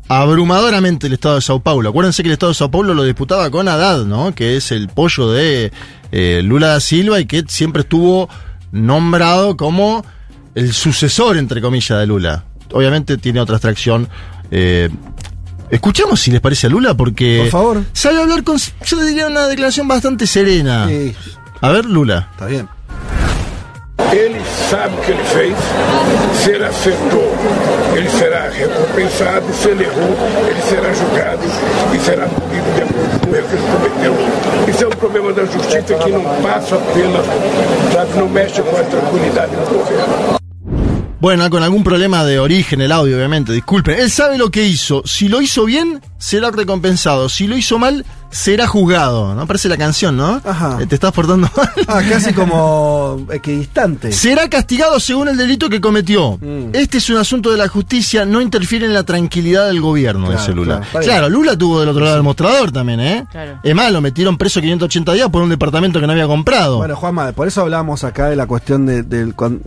abrumadoramente 0.07 1.07
el 1.07 1.13
Estado 1.13 1.35
de 1.35 1.41
Sao 1.41 1.59
Paulo. 1.61 1.89
Acuérdense 1.89 2.23
que 2.23 2.29
el 2.29 2.33
Estado 2.33 2.51
de 2.51 2.55
Sao 2.55 2.71
Paulo 2.71 2.93
lo 2.93 3.03
disputaba 3.03 3.49
con 3.51 3.67
Haddad, 3.67 4.05
¿no? 4.05 4.33
Que 4.33 4.57
es 4.57 4.71
el 4.71 4.89
pollo 4.89 5.29
de 5.31 5.71
eh, 6.11 6.41
Lula 6.43 6.69
da 6.69 6.79
Silva 6.79 7.19
y 7.19 7.25
que 7.27 7.43
siempre 7.47 7.83
estuvo 7.83 8.27
nombrado 8.71 9.55
como 9.55 10.03
el 10.55 10.73
sucesor, 10.73 11.37
entre 11.37 11.61
comillas, 11.61 11.99
de 11.99 12.07
Lula. 12.07 12.43
Obviamente 12.71 13.17
tiene 13.17 13.39
otra 13.39 13.57
extracción. 13.57 14.09
Eh, 14.49 14.89
escuchamos 15.69 16.19
si 16.19 16.31
les 16.31 16.41
parece 16.41 16.65
a 16.67 16.69
Lula, 16.71 16.95
porque 16.97 17.41
Por 17.43 17.49
favor. 17.49 17.83
sabe 17.93 18.19
hablar 18.19 18.43
con, 18.43 18.57
yo 18.85 18.99
diría, 19.05 19.27
una 19.27 19.47
declaración 19.47 19.87
bastante 19.87 20.25
serena. 20.25 20.87
Sí, 20.87 21.13
A 21.61 21.69
ver, 21.69 21.85
Lula. 21.85 22.29
está 22.31 22.47
bien. 22.47 22.67
Ele 24.11 24.41
sabe 24.69 24.95
o 24.95 25.01
que 25.01 25.11
ele 25.11 25.23
fez, 25.23 25.55
se 26.41 26.51
ele 26.51 26.65
acertou, 26.65 27.31
ele 27.95 28.09
será 28.09 28.49
recompensado, 28.49 29.53
se 29.53 29.69
ele 29.69 29.83
errou, 29.83 30.17
ele 30.47 30.61
será 30.63 30.91
julgado 30.93 31.41
e 31.93 31.99
será 31.99 32.25
punido 32.25 32.73
de 32.73 32.81
acordo 32.81 33.19
com 33.19 33.31
o 33.31 33.35
erro 33.35 33.47
que 33.47 33.55
ele 33.55 33.63
cometeu. 33.71 34.15
Isso 34.67 34.83
é 34.83 34.87
um 34.87 34.99
problema 34.99 35.33
da 35.33 35.45
justiça 35.45 35.93
que 35.93 36.09
não 36.09 36.23
passa 36.41 36.77
pela, 36.77 37.23
sabe, 37.93 38.17
não 38.17 38.29
mexe 38.29 38.61
com 38.63 38.75
a 38.75 38.83
tranquilidade 38.83 39.55
do 39.55 39.77
governo. 39.77 40.39
Bueno, 41.21 41.49
con 41.49 41.63
algún 41.63 41.83
problema 41.83 42.23
de 42.23 42.39
origen 42.39 42.79
el 42.79 42.93
audio, 42.93 43.17
obviamente, 43.17 43.51
disculpen. 43.51 43.99
Él 43.99 44.09
sabe 44.09 44.37
lo 44.37 44.49
que 44.51 44.63
hizo. 44.63 45.03
Si 45.05 45.27
lo 45.27 45.41
hizo 45.41 45.65
bien, 45.65 46.01
será 46.17 46.49
recompensado. 46.49 47.27
Si 47.27 47.45
lo 47.45 47.57
hizo 47.57 47.77
mal, 47.77 48.05
será 48.31 48.67
juzgado. 48.67 49.33
¿No? 49.35 49.47
Parece 49.47 49.69
la 49.69 49.77
canción, 49.77 50.15
¿no? 50.17 50.41
Ajá. 50.43 50.77
Eh, 50.81 50.85
Te 50.85 50.95
estás 50.95 51.11
portando 51.11 51.49
mal. 51.57 51.69
Ah, 51.87 52.01
casi 52.07 52.33
como 52.33 53.25
equidistante. 53.31 54.11
Será 54.11 54.47
castigado 54.49 54.99
según 54.99 55.27
el 55.29 55.37
delito 55.37 55.69
que 55.69 55.81
cometió. 55.81 56.37
Mm. 56.41 56.69
Este 56.73 56.97
es 56.99 57.09
un 57.09 57.17
asunto 57.17 57.51
de 57.51 57.57
la 57.57 57.67
justicia, 57.67 58.25
no 58.25 58.41
interfiere 58.41 58.85
en 58.85 58.93
la 58.93 59.03
tranquilidad 59.03 59.67
del 59.67 59.81
gobierno, 59.81 60.27
Claro, 60.27 60.39
dice 60.39 60.53
Lula. 60.53 60.81
claro. 61.01 61.29
Lula 61.29 61.57
tuvo 61.57 61.79
del 61.79 61.89
otro 61.89 62.03
lado 62.03 62.15
del 62.15 62.23
mostrador 62.23 62.71
también, 62.71 62.99
¿eh? 62.99 63.25
Claro. 63.31 63.59
Es 63.63 63.75
más, 63.75 63.91
lo 63.91 64.01
metieron 64.01 64.37
preso 64.37 64.61
580 64.61 65.13
días 65.13 65.29
por 65.29 65.41
un 65.41 65.49
departamento 65.49 65.99
que 65.99 66.05
no 66.07 66.11
había 66.13 66.27
comprado. 66.27 66.77
Bueno, 66.77 66.95
Juanma, 66.95 67.31
por 67.31 67.47
eso 67.47 67.61
hablamos 67.61 68.03
acá 68.03 68.27
de 68.29 68.35
la 68.35 68.45
cuestión 68.47 68.85
de, 68.85 69.03
del. 69.03 69.35
cuan- 69.35 69.61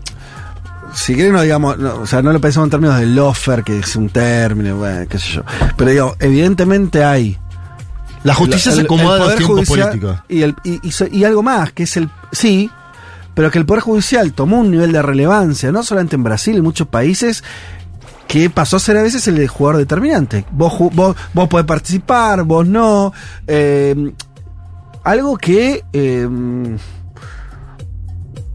si 0.95 1.15
quieren, 1.15 1.33
no 1.33 1.41
digamos, 1.41 1.79
no, 1.79 2.01
o 2.01 2.07
sea, 2.07 2.21
no 2.21 2.35
lo 2.35 2.41
pensamos 2.41 2.67
en 2.67 2.71
términos 2.71 2.99
del 3.01 3.15
lofer, 3.17 3.65
que 3.65 3.79
es 3.79 3.97
un 3.97 4.11
término, 4.11 4.77
bueno, 4.77 5.07
qué 5.09 5.19
sé 5.19 5.33
yo. 5.33 5.43
Pero 5.77 5.91
digo, 5.91 6.17
evidentemente 6.21 7.03
hay. 7.03 7.39
La 8.25 8.35
justicia 8.35 8.71
el- 8.71 8.77
se 8.77 8.83
acomoda 8.83 9.17
el 9.17 9.23
a 9.23 9.25
los 9.25 9.25
Poder 9.25 9.39
tiempos 9.39 9.57
Judicial 9.69 9.89
políticos. 9.89 10.19
Y, 10.29 10.43
el, 10.43 10.55
y, 10.65 10.81
y 10.89 11.19
y 11.19 11.25
algo 11.25 11.43
más, 11.43 11.73
que 11.73 11.83
es 11.85 11.97
el. 11.97 12.09
Sí, 12.33 12.71
pero 13.35 13.51
que 13.51 13.59
el 13.59 13.67
Poder 13.67 13.83
Judicial 13.83 14.33
tomó 14.33 14.61
un 14.61 14.71
nivel 14.71 14.93
de 14.93 15.03
relevancia, 15.03 15.73
no 15.73 15.83
solamente 15.83 16.17
en 16.17 16.23
Brasil, 16.25 16.57
en 16.57 16.63
muchos 16.63 16.87
países, 16.89 17.43
que 18.29 18.49
pasó 18.51 18.77
a 18.77 18.81
ser 18.81 18.97
a 18.97 19.03
veces 19.03 19.27
el 19.29 19.47
jugador 19.49 19.79
determinante. 19.79 20.45
Vos, 20.53 20.73
vos, 20.93 21.17
vos 21.35 21.49
podés 21.49 21.67
participar, 21.67 22.45
vos 22.45 22.67
no. 22.67 23.13
eh, 23.47 24.13
algo 25.05 25.37
que. 25.37 25.83
eh, 25.93 26.29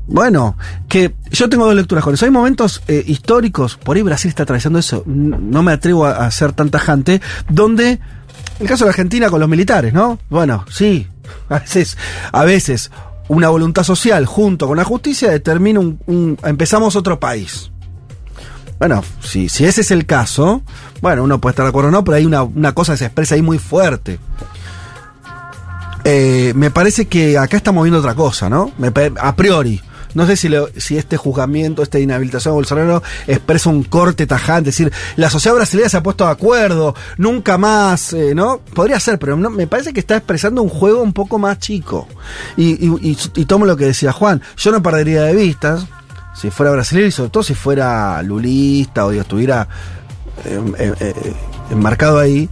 bueno, 0.10 0.56
que 0.88 1.16
yo 1.32 1.50
tengo 1.50 1.66
dos 1.66 1.76
lecturas 1.76 2.02
con 2.04 2.14
eso. 2.14 2.24
Hay 2.26 2.32
momentos 2.32 2.82
eh, 2.88 3.04
históricos, 3.08 3.76
por 3.76 3.98
ahí 3.98 4.04
Brasil 4.04 4.30
está 4.30 4.44
atravesando 4.44 4.80
eso, 4.80 5.04
no 5.06 5.64
me 5.64 5.74
atrevo 5.74 6.06
a, 6.06 6.26
a 6.26 6.32
ser 6.32 6.54
tan 6.54 6.70
tajante, 6.70 7.22
donde, 7.50 8.00
el 8.60 8.68
caso 8.68 8.86
de 8.86 8.90
Argentina 8.90 9.30
con 9.30 9.40
los 9.40 9.50
militares, 9.50 9.94
¿no? 9.94 10.20
Bueno, 10.30 10.66
sí, 10.70 11.08
a 11.50 11.60
veces, 11.60 11.98
a 12.32 12.44
veces 12.44 12.92
una 13.28 13.50
voluntad 13.50 13.84
social 13.84 14.26
junto 14.26 14.68
con 14.68 14.78
la 14.78 14.84
justicia 14.84 15.30
determina 15.30 15.80
un, 15.80 16.38
empezamos 16.44 16.96
otro 16.96 17.20
país. 17.20 17.72
Bueno, 18.80 19.04
si, 19.22 19.50
si 19.50 19.66
ese 19.66 19.82
es 19.82 19.92
el 19.92 20.06
caso, 20.06 20.62
bueno, 21.02 21.24
uno 21.24 21.42
puede 21.42 21.54
estar 21.54 21.66
de 21.66 21.70
acuerdo 21.70 21.90
o 21.90 21.92
no, 21.92 22.04
pero 22.04 22.18
hay 22.18 22.26
una, 22.26 22.44
una 22.44 22.74
cosa 22.74 22.94
que 22.94 22.98
se 22.98 23.06
expresa 23.06 23.36
ahí 23.36 23.42
muy 23.42 23.58
fuerte. 23.58 24.20
Eh, 26.04 26.54
me 26.56 26.72
parece 26.72 27.08
que 27.08 27.38
acá 27.38 27.58
estamos 27.58 27.84
viendo 27.84 28.00
otra 28.00 28.16
cosa, 28.16 28.50
¿no? 28.50 28.72
A 29.20 29.36
priori. 29.36 29.82
No 30.18 30.26
sé 30.26 30.36
si, 30.36 30.50
lo- 30.50 30.68
si 30.76 30.98
este 30.98 31.16
juzgamiento, 31.16 31.84
esta 31.84 32.00
inhabilitación 32.00 32.54
de 32.54 32.56
Bolsonaro 32.56 33.04
expresa 33.28 33.70
un 33.70 33.84
corte 33.84 34.26
tajante, 34.26 34.72
es 34.72 34.78
decir, 34.78 34.92
la 35.16 35.30
sociedad 35.30 35.56
brasileña 35.56 35.90
se 35.90 35.98
ha 35.98 36.02
puesto 36.02 36.26
de 36.26 36.32
acuerdo, 36.32 36.96
nunca 37.18 37.60
más, 37.60 38.14
eh, 38.14 38.34
¿no? 38.34 38.60
Podría 38.74 39.00
ser, 39.00 39.20
pero 39.20 39.38
no- 39.38 39.52
me 39.52 39.68
parece 39.68 39.94
que 39.94 40.00
está 40.00 40.18
expresando 40.18 40.64
un 40.64 40.70
juego 40.70 41.04
un 41.04 41.14
poco 41.14 41.38
más 41.38 41.60
chico. 41.60 42.08
Y, 42.58 42.84
y- 42.84 43.12
y- 43.12 43.18
y 43.36 43.46
tomo 43.46 43.66
lo 43.68 43.78
que 43.78 43.86
decía 43.86 44.12
Juan, 44.12 44.42
yo 44.58 44.72
no 44.72 44.82
perdería 44.82 45.22
de 45.22 45.36
vistas, 45.36 45.86
si 46.36 46.50
fuera 46.50 46.72
brasileño 46.72 47.08
y 47.08 47.12
sobre 47.12 47.30
todo 47.30 47.44
si 47.44 47.54
fuera 47.54 48.22
lulista 48.24 49.06
o 49.06 49.12
digo, 49.12 49.22
estuviera 49.22 49.68
eh, 50.46 50.60
eh, 50.80 50.94
eh, 51.00 51.34
enmarcado 51.70 52.18
ahí, 52.20 52.50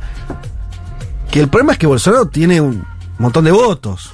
que 1.31 1.39
el 1.39 1.47
problema 1.49 1.73
es 1.73 1.79
que 1.79 1.87
Bolsonaro 1.87 2.27
tiene 2.27 2.61
un 2.61 2.85
montón 3.17 3.43
de 3.45 3.51
votos. 3.51 4.11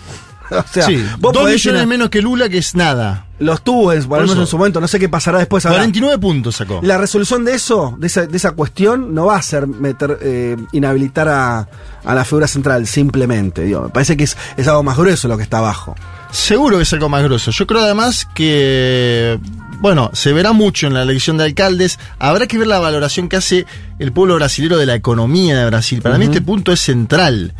O 0.62 0.64
sea, 0.70 0.86
sí, 0.86 1.04
vos 1.20 1.34
dos 1.34 1.50
millones 1.50 1.88
menos 1.88 2.10
que 2.10 2.22
Lula, 2.22 2.50
que 2.50 2.58
es 2.58 2.76
nada. 2.76 3.26
los 3.40 3.64
tuvo 3.64 3.94
en, 3.94 4.04
por 4.04 4.18
lo 4.18 4.24
menos 4.24 4.34
eso. 4.34 4.42
en 4.42 4.48
su 4.48 4.58
momento, 4.58 4.82
no 4.82 4.88
sé 4.88 5.00
qué 5.00 5.08
pasará 5.08 5.40
después. 5.40 5.66
Ahora, 5.66 5.80
49 5.80 6.20
puntos 6.20 6.58
sacó. 6.58 6.82
la 6.84 6.98
resolución 6.98 7.46
de 7.46 7.54
eso, 7.56 7.96
de 7.98 8.08
esa, 8.08 8.28
de 8.28 8.38
esa 8.38 8.52
cuestión, 8.52 9.14
no 9.14 9.28
va 9.28 9.38
a 9.38 9.42
ser 9.42 9.66
meter, 9.68 10.20
eh, 10.22 10.58
inhabilitar 10.74 11.30
a, 11.30 11.68
a 12.04 12.16
la 12.16 12.26
figura 12.26 12.48
central, 12.48 12.86
simplemente. 12.86 13.64
Digo, 13.64 13.84
me 13.84 13.90
parece 13.90 14.18
que 14.18 14.26
es, 14.26 14.38
es 14.58 14.68
algo 14.68 14.84
más 14.84 14.98
grueso 14.98 15.28
lo 15.28 15.38
que 15.38 15.44
está 15.44 15.60
abajo. 15.60 15.96
Seguro 16.32 16.78
que 16.78 16.84
es 16.84 16.94
algo 16.94 17.10
más 17.10 17.24
grosso. 17.24 17.52
Yo 17.52 17.66
creo 17.68 17.82
además 17.82 18.28
que, 18.34 19.40
bueno, 19.80 20.10
se 20.14 20.34
verá 20.34 20.52
mucho 20.54 20.88
en 20.88 20.94
la 20.94 21.04
elección 21.04 21.38
de 21.38 21.46
alcaldes. 21.46 22.00
Habrá 22.20 22.48
que 22.48 22.58
ver 22.58 22.68
la 22.68 22.80
valoración 22.80 23.30
que 23.30 23.38
hace 23.38 23.66
el 24.00 24.12
pueblo 24.12 24.36
brasilero 24.36 24.78
de 24.78 24.86
la 24.86 24.96
economía 24.96 25.58
de 25.58 25.66
Brasil. 25.66 26.02
Para 26.02 26.18
mí 26.18 26.26
este 26.26 26.42
punto 26.42 26.72
es 26.72 26.80
central. 26.80 27.54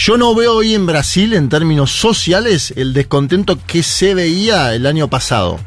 Yo 0.00 0.16
no 0.16 0.32
veo 0.34 0.54
hoy 0.54 0.74
en 0.74 0.86
Brasil, 0.86 1.34
en 1.34 1.48
términos 1.48 1.90
sociales, 1.90 2.72
el 2.76 2.92
descontento 2.92 3.58
que 3.66 3.82
se 3.82 4.14
veía 4.14 4.72
el 4.74 4.86
año 4.86 5.08
pasado. 5.08 5.58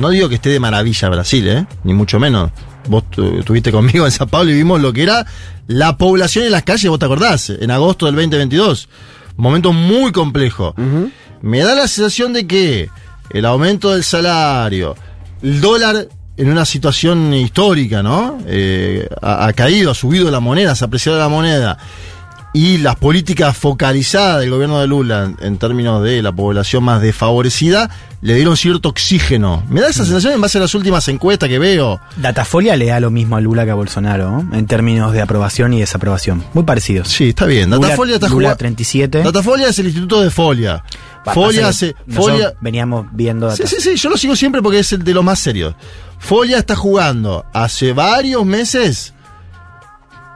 No 0.00 0.08
digo 0.10 0.28
que 0.28 0.36
esté 0.36 0.50
de 0.50 0.60
maravilla 0.60 1.08
Brasil, 1.08 1.48
¿eh? 1.48 1.66
ni 1.82 1.92
mucho 1.92 2.20
menos. 2.20 2.50
Vos 2.88 3.10
tu- 3.10 3.38
estuviste 3.40 3.72
conmigo 3.72 4.04
en 4.04 4.12
San 4.12 4.28
Pablo 4.28 4.52
y 4.52 4.54
vimos 4.54 4.80
lo 4.80 4.92
que 4.92 5.02
era 5.02 5.26
la 5.66 5.96
población 5.96 6.44
en 6.44 6.52
las 6.52 6.62
calles, 6.62 6.88
vos 6.90 6.98
te 7.00 7.06
acordás, 7.06 7.50
en 7.50 7.70
agosto 7.72 8.06
del 8.06 8.14
2022. 8.14 8.88
Momento 9.36 9.72
muy 9.72 10.12
complejo. 10.12 10.74
Me 11.40 11.58
da 11.60 11.74
la 11.74 11.88
sensación 11.88 12.32
de 12.32 12.46
que 12.46 12.88
el 13.30 13.44
aumento 13.44 13.90
del 13.90 14.04
salario, 14.04 14.94
el 15.42 15.60
dólar 15.60 16.06
en 16.36 16.48
una 16.50 16.64
situación 16.64 17.34
histórica, 17.34 18.02
¿no? 18.02 18.38
Eh, 18.46 19.08
ha, 19.20 19.46
ha 19.46 19.52
caído, 19.54 19.90
ha 19.90 19.94
subido 19.94 20.30
la 20.30 20.38
moneda, 20.40 20.74
se 20.76 20.84
ha 20.84 20.86
apreciado 20.86 21.18
la 21.18 21.28
moneda. 21.28 21.78
Y 22.54 22.76
las 22.78 22.96
políticas 22.96 23.56
focalizadas 23.56 24.40
del 24.40 24.50
gobierno 24.50 24.78
de 24.78 24.86
Lula 24.86 25.32
en, 25.40 25.56
términos 25.56 26.02
de 26.02 26.20
la 26.20 26.32
población 26.32 26.84
más 26.84 27.00
desfavorecida 27.00 27.88
le 28.20 28.34
dieron 28.34 28.58
cierto 28.58 28.90
oxígeno. 28.90 29.62
Me 29.70 29.80
da 29.80 29.88
esa 29.88 30.04
sensación 30.04 30.34
en 30.34 30.40
base 30.42 30.58
a 30.58 30.60
las 30.60 30.74
últimas 30.74 31.08
encuestas 31.08 31.48
que 31.48 31.58
veo. 31.58 31.98
Datafolia 32.18 32.76
le 32.76 32.86
da 32.88 33.00
lo 33.00 33.10
mismo 33.10 33.36
a 33.36 33.40
Lula 33.40 33.64
que 33.64 33.70
a 33.70 33.74
Bolsonaro, 33.74 34.44
en 34.52 34.66
términos 34.66 35.14
de 35.14 35.22
aprobación 35.22 35.72
y 35.72 35.80
desaprobación. 35.80 36.44
Muy 36.52 36.64
parecidos. 36.64 37.08
Sí, 37.08 37.30
está 37.30 37.46
bien. 37.46 37.70
Lula- 37.70 37.86
Datafolia 37.88 38.14
está 38.16 38.28
Lula 38.28 38.48
jugando. 38.48 38.58
37. 38.58 39.22
Datafolia 39.22 39.68
es 39.68 39.78
el 39.78 39.86
instituto 39.86 40.20
de 40.20 40.30
Folia. 40.30 40.84
Folia 41.32 41.68
hace. 41.68 41.96
Folia, 42.10 42.52
Veníamos 42.60 43.06
viendo 43.12 43.50
Sí, 43.56 43.62
data. 43.62 43.74
sí, 43.74 43.80
sí, 43.80 43.96
yo 43.96 44.10
lo 44.10 44.18
sigo 44.18 44.36
siempre 44.36 44.60
porque 44.60 44.80
es 44.80 44.92
el 44.92 45.02
de 45.04 45.14
los 45.14 45.24
más 45.24 45.38
serios. 45.38 45.74
Folia 46.18 46.58
está 46.58 46.76
jugando 46.76 47.46
hace 47.54 47.94
varios 47.94 48.44
meses. 48.44 49.14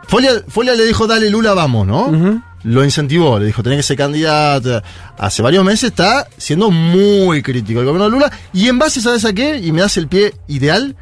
Folia, 0.09 0.31
Folia 0.49 0.75
le 0.75 0.85
dijo, 0.85 1.07
dale 1.07 1.31
Lula, 1.31 1.55
vamos, 1.55 1.87
¿no? 1.87 2.43
Lo 2.63 2.85
incentivó, 2.85 3.39
le 3.39 3.47
dijo, 3.47 3.63
tenés 3.63 3.79
que 3.79 3.83
ser 3.85 3.97
candidato. 3.97 4.83
Hace 5.19 5.43
varios 5.43 5.65
meses 5.65 5.91
está 5.91 6.27
siendo 6.37 6.71
muy 6.71 7.43
crítico 7.43 7.81
el 7.81 7.87
gobierno 7.87 8.05
de 8.07 8.11
Lula. 8.11 8.33
Y 8.53 8.69
en 8.69 8.79
base, 8.79 9.01
¿sabes 9.01 9.25
a 9.25 9.33
qué? 9.33 9.59
Y 9.59 9.73
me 9.73 9.81
das 9.81 9.97
el 9.97 10.09
pie 10.09 10.35
ideal 10.49 10.97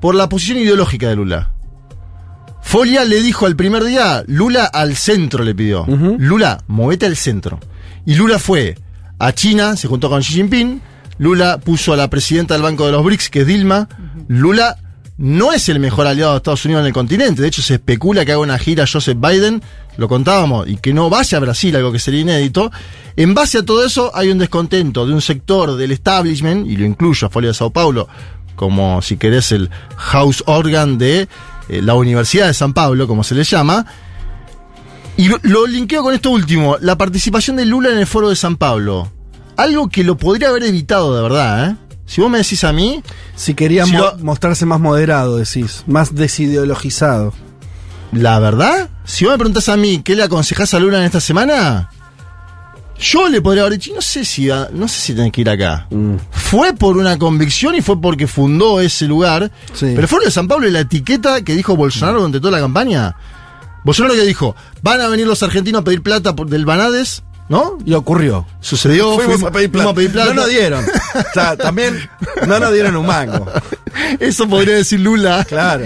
por 0.00 0.14
la 0.14 0.28
posición 0.28 0.58
ideológica 0.58 1.08
de 1.08 1.16
Lula. 1.16 1.50
Folia 2.62 3.04
le 3.04 3.20
dijo 3.22 3.46
al 3.46 3.54
primer 3.54 3.84
día, 3.84 4.24
Lula 4.26 4.64
al 4.64 4.96
centro 4.96 5.44
le 5.44 5.54
pidió. 5.54 5.84
Lula, 5.86 6.62
movete 6.66 7.06
al 7.06 7.16
centro. 7.16 7.60
Y 8.06 8.14
Lula 8.14 8.38
fue 8.38 8.76
a 9.18 9.32
China, 9.32 9.76
se 9.76 9.88
juntó 9.88 10.08
con 10.08 10.22
Xi 10.22 10.34
Jinping. 10.34 10.80
Lula 11.18 11.58
puso 11.58 11.92
a 11.92 11.96
la 11.96 12.08
presidenta 12.08 12.54
del 12.54 12.62
Banco 12.62 12.86
de 12.86 12.92
los 12.92 13.04
BRICS, 13.04 13.30
que 13.30 13.40
es 13.42 13.46
Dilma. 13.46 13.88
Lula 14.26 14.78
no 15.18 15.52
es 15.52 15.68
el 15.68 15.78
mejor 15.78 16.06
aliado 16.06 16.32
de 16.32 16.38
Estados 16.38 16.64
Unidos 16.64 16.80
en 16.80 16.86
el 16.86 16.92
continente. 16.92 17.42
De 17.42 17.48
hecho, 17.48 17.62
se 17.62 17.74
especula 17.74 18.24
que 18.24 18.32
haga 18.32 18.40
una 18.40 18.58
gira 18.58 18.86
Joseph 18.90 19.18
Biden, 19.20 19.62
lo 19.96 20.08
contábamos, 20.08 20.68
y 20.68 20.76
que 20.76 20.92
no 20.92 21.10
vaya 21.10 21.38
a 21.38 21.40
Brasil, 21.40 21.76
algo 21.76 21.92
que 21.92 21.98
sería 21.98 22.20
inédito. 22.20 22.70
En 23.16 23.34
base 23.34 23.58
a 23.58 23.64
todo 23.64 23.84
eso, 23.84 24.10
hay 24.14 24.30
un 24.30 24.38
descontento 24.38 25.06
de 25.06 25.12
un 25.12 25.20
sector 25.20 25.76
del 25.76 25.92
establishment, 25.92 26.66
y 26.66 26.76
lo 26.76 26.86
incluyo 26.86 27.26
a 27.26 27.30
Folia 27.30 27.48
de 27.48 27.54
Sao 27.54 27.70
Paulo, 27.70 28.08
como 28.56 29.02
si 29.02 29.16
querés 29.16 29.52
el 29.52 29.70
house 29.96 30.42
organ 30.46 30.98
de 30.98 31.28
eh, 31.68 31.82
la 31.82 31.94
Universidad 31.94 32.46
de 32.46 32.54
San 32.54 32.72
Pablo, 32.72 33.06
como 33.06 33.22
se 33.22 33.34
le 33.34 33.44
llama. 33.44 33.86
Y 35.16 35.28
lo, 35.28 35.38
lo 35.42 35.66
linkeo 35.66 36.02
con 36.02 36.14
esto 36.14 36.30
último, 36.30 36.78
la 36.80 36.96
participación 36.96 37.56
de 37.56 37.66
Lula 37.66 37.90
en 37.90 37.98
el 37.98 38.06
foro 38.06 38.30
de 38.30 38.36
San 38.36 38.56
Pablo. 38.56 39.12
Algo 39.56 39.88
que 39.90 40.04
lo 40.04 40.16
podría 40.16 40.48
haber 40.48 40.62
evitado 40.64 41.14
de 41.14 41.22
verdad, 41.22 41.70
¿eh? 41.70 41.76
Si 42.12 42.20
vos 42.20 42.30
me 42.30 42.36
decís 42.38 42.62
a 42.64 42.72
mí, 42.74 43.02
Si 43.34 43.54
quería 43.54 43.86
Si 43.86 43.92
mo- 43.92 43.98
lo- 44.00 44.18
mostrarse 44.18 44.66
más 44.66 44.78
moderado, 44.80 45.38
decís, 45.38 45.82
más 45.86 46.14
desideologizado. 46.14 47.32
la 48.12 48.38
verdad, 48.38 48.90
si 49.04 49.24
vos 49.24 49.32
me 49.32 49.38
preguntás 49.38 49.70
a 49.70 49.76
mí 49.78 50.02
qué 50.04 50.14
le 50.14 50.22
aconsejás 50.22 50.74
a 50.74 50.78
Lula 50.78 50.98
en 50.98 51.04
esta 51.04 51.20
semana, 51.20 51.88
yo 52.98 53.28
le 53.30 53.40
podría 53.40 53.62
haber 53.62 53.78
dicho, 53.78 53.92
no 53.94 54.02
sé 54.02 54.24
si 54.26 54.46
no 54.46 54.86
sé 54.88 55.00
si 55.00 55.14
tenés 55.14 55.32
que 55.32 55.40
ir 55.40 55.48
acá. 55.48 55.86
Mm. 55.90 56.16
Fue 56.30 56.74
por 56.74 56.98
una 56.98 57.18
convicción 57.18 57.74
y 57.74 57.80
fue 57.80 57.98
porque 58.00 58.26
fundó 58.26 58.80
ese 58.80 59.06
lugar. 59.06 59.50
Sí. 59.72 59.92
Pero 59.96 60.06
fue 60.06 60.18
lo 60.20 60.26
de 60.26 60.30
San 60.30 60.46
Pablo 60.46 60.68
y 60.68 60.70
la 60.70 60.80
etiqueta 60.80 61.40
que 61.42 61.54
dijo 61.54 61.74
Bolsonaro 61.76 62.18
durante 62.18 62.38
toda 62.40 62.52
la 62.52 62.60
campaña. 62.60 63.16
Bolsonaro 63.84 64.14
que 64.14 64.20
dijo, 64.22 64.54
van 64.82 65.00
a 65.00 65.08
venir 65.08 65.26
los 65.26 65.42
argentinos 65.42 65.80
a 65.80 65.84
pedir 65.84 66.02
plata 66.02 66.36
por, 66.36 66.48
del 66.48 66.64
Banades, 66.66 67.22
¿no? 67.52 67.76
Y 67.84 67.92
ocurrió. 67.94 68.46
Sucedió, 68.60 69.14
Fuimos, 69.16 69.42
a 69.44 69.50
pedir 69.52 69.70
plata. 69.70 69.84
fuimos 69.84 69.92
a 69.92 69.94
pedir 69.94 70.12
plata. 70.12 70.28
No 70.30 70.34
nos 70.40 70.48
dieron. 70.48 70.84
O 71.14 71.32
sea, 71.34 71.56
también 71.56 72.08
no 72.46 72.58
nos 72.58 72.72
dieron 72.72 72.96
un 72.96 73.06
mango. 73.06 73.46
Eso 74.18 74.48
podría 74.48 74.76
decir 74.76 74.98
Lula. 75.00 75.44
Claro. 75.44 75.84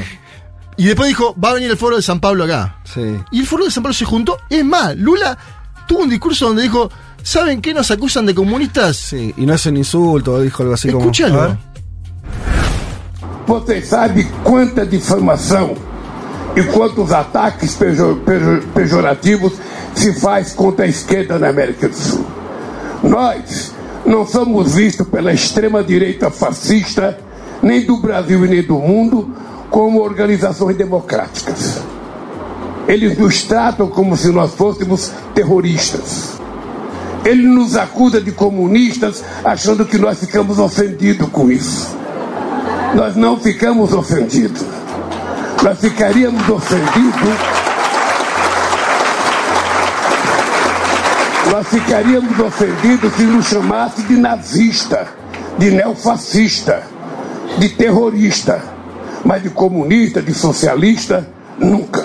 Y 0.77 0.85
después 0.87 1.09
dijo, 1.09 1.35
va 1.43 1.51
a 1.51 1.55
venir 1.55 1.71
el 1.71 1.77
foro 1.77 1.97
de 1.97 2.03
San 2.03 2.21
Pablo 2.21 2.45
acá. 2.45 2.77
Sí. 2.85 3.17
Y 3.33 3.41
el 3.41 3.47
foro 3.47 3.65
de 3.65 3.71
San 3.73 3.83
Pablo 3.83 3.95
se 3.95 4.05
juntó. 4.05 4.39
Es 4.49 4.65
más, 4.65 4.95
Lula 4.97 5.37
tuvo 5.89 6.01
un 6.05 6.09
discurso 6.11 6.47
donde 6.47 6.63
dijo, 6.63 6.91
¿saben 7.23 7.61
qué 7.61 7.75
nos 7.75 7.91
acusan 7.91 8.25
de 8.27 8.35
comunistas? 8.35 8.97
Sí, 8.97 9.35
y 9.37 9.47
no 9.47 9.55
es 9.55 9.67
un 9.67 9.77
insulto, 9.79 10.41
dijo 10.41 10.63
algo 10.63 10.75
así 10.75 10.89
como. 10.89 11.01
Escúchalo. 11.01 11.41
a 11.43 11.47
ver. 11.49 11.57
Você 13.47 13.81
sabe 13.83 14.25
quanta 14.43 14.85
difamação 14.85 15.77
e 16.57 16.63
quantos 16.65 17.13
ataques 17.13 17.75
pejo- 17.77 18.17
pejo- 18.25 18.63
pejorativos 18.75 19.53
se 19.97 20.13
faz 20.13 20.53
contra 20.53 20.85
a 20.85 20.89
esquerda 20.89 21.39
na 21.39 21.49
América 21.49 21.89
do 21.89 21.97
Sul. 21.97 22.25
Nós 23.03 23.73
não 24.05 24.27
somos 24.27 24.75
vistos 24.75 25.09
pela 25.09 25.33
extrema-direita 25.33 26.31
fascista, 26.31 27.19
nem 27.63 27.85
do 27.85 27.97
Brasil 27.97 28.45
e 28.45 28.49
nem 28.49 28.63
do 28.63 28.79
mundo, 28.79 29.35
como 29.71 30.01
organizações 30.01 30.77
democráticas. 30.77 31.81
Eles 32.87 33.19
nos 33.19 33.43
tratam 33.43 33.89
como 33.89 34.17
se 34.17 34.31
nós 34.31 34.55
fôssemos 34.55 35.11
terroristas. 35.35 36.35
Ele 37.25 37.49
nos 37.49 37.75
acusa 37.75 38.21
de 38.21 38.31
comunistas, 38.31 39.25
achando 39.43 39.85
que 39.85 39.99
nós 39.99 40.21
ficamos 40.21 40.59
ofendidos 40.61 41.29
com 41.31 41.51
isso. 41.51 41.97
Nós 42.95 43.17
não 43.17 43.41
ficamos 43.41 43.93
ofendidos. 43.93 44.63
Nós 45.63 45.81
ficaríamos 45.81 46.49
ofendidos. 46.49 47.67
Nós 51.51 51.67
ficaríamos 51.69 52.39
ofendidos 52.39 53.13
se 53.15 53.25
nos 53.25 53.49
chamasse 53.49 54.03
de 54.03 54.17
nazista, 54.17 55.07
de 55.59 55.71
neofascista, 55.71 56.83
de 57.59 57.69
terrorista, 57.69 58.63
mas 59.25 59.43
de 59.43 59.51
comunista, 59.51 60.21
de 60.21 60.35
socialista, 60.35 61.27
nunca. 61.59 62.05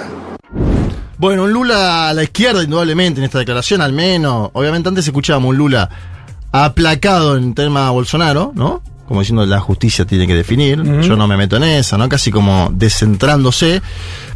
Bueno, 1.17 1.43
un 1.43 1.53
Lula 1.53 2.09
a 2.09 2.13
la 2.13 2.23
izquierda, 2.23 2.63
indudablemente, 2.63 3.19
en 3.19 3.25
esta 3.25 3.39
declaración, 3.39 3.81
al 3.81 3.93
menos. 3.93 4.49
Obviamente, 4.53 4.89
antes 4.89 5.05
escuchábamos 5.05 5.49
un 5.49 5.57
Lula 5.57 5.89
aplacado 6.51 7.37
en 7.37 7.53
tema 7.53 7.89
Bolsonaro, 7.91 8.51
¿no? 8.55 8.81
Como 9.07 9.19
diciendo 9.19 9.45
la 9.45 9.59
justicia 9.59 10.05
tiene 10.05 10.25
que 10.25 10.35
definir. 10.35 10.81
Yo 11.01 11.15
no 11.15 11.27
me 11.27 11.35
meto 11.35 11.57
en 11.57 11.63
esa, 11.63 11.97
¿no? 11.97 12.07
Casi 12.07 12.31
como 12.31 12.69
descentrándose. 12.73 13.81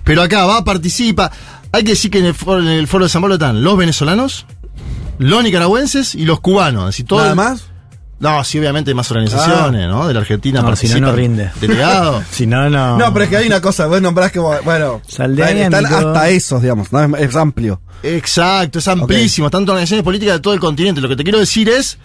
Pero 0.03 0.21
acá 0.21 0.45
va, 0.45 0.63
participa. 0.63 1.31
Hay 1.71 1.83
que 1.83 1.91
decir 1.91 2.11
que 2.11 2.19
en 2.19 2.25
el 2.25 2.33
foro, 2.33 2.61
en 2.61 2.67
el 2.67 2.87
foro 2.87 3.05
de 3.05 3.09
San 3.09 3.21
Pablo 3.21 3.35
están 3.35 3.63
los 3.63 3.77
venezolanos, 3.77 4.45
los 5.19 5.43
nicaragüenses 5.43 6.15
y 6.15 6.25
los 6.25 6.39
cubanos. 6.39 6.88
Decir, 6.88 7.06
todo 7.06 7.19
¿Nada 7.19 7.32
el- 7.32 7.36
más? 7.36 7.63
No, 8.17 8.41
sí, 8.45 8.58
obviamente 8.60 8.91
hay 8.91 8.95
más 8.95 9.12
organizaciones, 9.12 9.89
¿no? 9.89 10.08
De 10.08 10.13
la 10.13 10.21
Argentina. 10.21 10.62
No, 10.62 10.73
si 10.78 10.88
no, 10.88 10.99
no 11.08 11.12
rinde. 11.12 11.51
Delegados. 11.60 12.23
Si 12.32 12.47
no, 12.47 12.69
no. 12.69 12.97
No, 12.97 13.12
pero 13.13 13.25
es 13.25 13.30
que 13.30 13.38
hay 13.38 13.47
una 13.47 13.60
cosa, 13.60 13.88
vos 13.88 14.01
nombrás 14.01 14.32
que, 14.32 14.39
bueno, 14.39 15.01
Saldea 15.06 15.49
están 15.51 15.86
hasta 15.86 16.30
esos, 16.30 16.62
digamos, 16.62 16.93
¿no? 16.93 17.17
es, 17.17 17.30
es 17.30 17.36
amplio. 17.36 17.82
Exacto, 18.04 18.80
es 18.80 18.88
amplísimo, 18.88 19.49
tanto 19.49 19.73
organizaciones 19.73 20.04
políticas 20.06 20.36
de 20.36 20.39
todo 20.39 20.54
el 20.54 20.60
continente. 20.62 21.01
Lo 21.01 21.10
que 21.10 21.17
te 21.17 21.23
quiero 21.23 21.39
decir 21.39 21.67
es, 21.67 21.97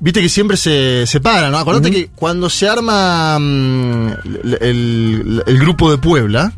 viste 0.00 0.20
que 0.20 0.28
siempre 0.28 0.56
se 0.56 1.04
separa, 1.06 1.48
¿no? 1.48 1.58
Acordate 1.58 1.92
que 1.92 2.08
cuando 2.14 2.50
se 2.50 2.68
arma 2.68 3.38
mm, 3.38 4.06
el, 4.34 4.58
el- 4.60 5.42
el 5.46 5.58
grupo 5.60 5.92
de 5.92 5.98
Puebla, 5.98 6.52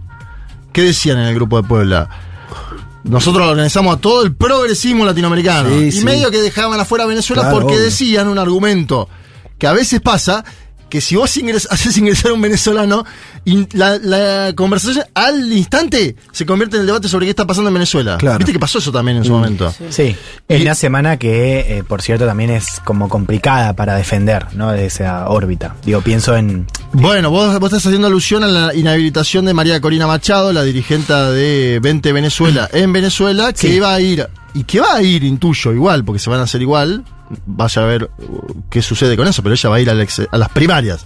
¿qué 0.73 0.83
decían 0.83 1.19
en 1.19 1.27
el 1.27 1.35
grupo 1.35 1.61
de 1.61 1.69
Puebla? 1.69 2.09
Nosotros 3.05 3.47
organizamos 3.49 3.97
a 3.97 4.01
todo 4.01 4.23
el 4.23 4.35
progresismo 4.35 5.05
latinoamericano. 5.05 5.69
Sí, 5.71 5.75
y 5.87 5.93
sí. 5.93 6.05
medio 6.05 6.31
que 6.31 6.39
dejaban 6.41 6.79
afuera 6.79 7.05
a 7.05 7.07
Venezuela 7.09 7.43
Claro, 7.43 7.57
porque 7.59 7.75
obvio. 7.75 7.85
decían 7.85 8.29
un 8.29 8.39
argumento 8.39 9.09
que 9.59 9.67
a 9.67 9.73
veces 9.73 10.01
pasa 10.01 10.45
que 10.93 11.01
si 11.01 11.17
vos 11.17 11.35
ingres- 11.39 11.67
haces 11.71 11.97
ingresar 11.97 12.33
a 12.33 12.35
un 12.35 12.43
venezolano, 12.43 13.03
in- 13.47 13.67
la, 13.73 13.97
la 13.97 14.53
conversación 14.55 15.07
al 15.15 15.51
instante 15.51 16.17
se 16.33 16.45
convierte 16.45 16.77
en 16.77 16.83
el 16.83 16.87
debate 16.87 17.09
sobre 17.09 17.25
qué 17.25 17.31
está 17.31 17.47
pasando 17.47 17.69
en 17.69 17.75
Venezuela. 17.75 18.19
Claro. 18.19 18.37
Viste 18.37 18.53
que 18.53 18.59
pasó 18.59 18.77
eso 18.79 18.93
también 18.93 19.17
en 19.17 19.25
su 19.25 19.33
momento. 19.33 19.73
Sí, 19.89 20.15
en 20.49 20.61
una 20.63 20.75
semana 20.75 21.17
que, 21.17 21.79
eh, 21.79 21.83
por 21.83 22.03
cierto, 22.03 22.27
también 22.27 22.51
es 22.51 22.79
como 22.85 23.09
complicada 23.09 23.73
para 23.75 23.95
defender, 23.97 24.49
¿no? 24.55 24.71
De 24.71 24.85
esa 24.85 25.31
órbita. 25.31 25.77
Digo, 25.87 26.03
pienso 26.03 26.37
en. 26.37 26.67
Bueno, 26.93 27.31
vos, 27.31 27.59
vos 27.59 27.69
estás 27.73 27.87
haciendo 27.87 28.09
alusión 28.09 28.45
a 28.45 28.49
la 28.49 28.75
inhabilitación 28.75 29.47
de 29.47 29.55
María 29.55 29.81
Corina 29.81 30.07
Machado, 30.07 30.53
la 30.53 30.63
dirigente 30.63 31.15
de 31.15 31.81
20 31.83 32.13
Venezuela 32.13 32.69
en 32.71 32.93
Venezuela, 32.93 33.55
que 33.55 33.69
Sí. 33.69 33.75
iba 33.77 33.95
a 33.95 33.99
ir, 34.03 34.27
y 34.53 34.65
que 34.65 34.81
va 34.81 34.97
a 34.97 35.03
ir, 35.03 35.25
intuyo, 35.25 35.73
igual, 35.73 36.05
porque 36.05 36.19
se 36.19 36.29
van 36.29 36.41
a 36.41 36.43
hacer 36.43 36.61
igual. 36.61 37.03
Vaya 37.47 37.83
a 37.83 37.87
ver 37.87 38.05
uh, 38.19 38.63
qué 38.71 38.83
sucede 38.83 39.17
con 39.17 39.27
eso, 39.29 39.43
pero 39.43 39.55
ella 39.55 39.69
va 39.71 39.77
a 39.77 39.81
ir 39.81 39.91
a 39.91 39.95
las 40.39 40.49
primarias. 40.51 41.05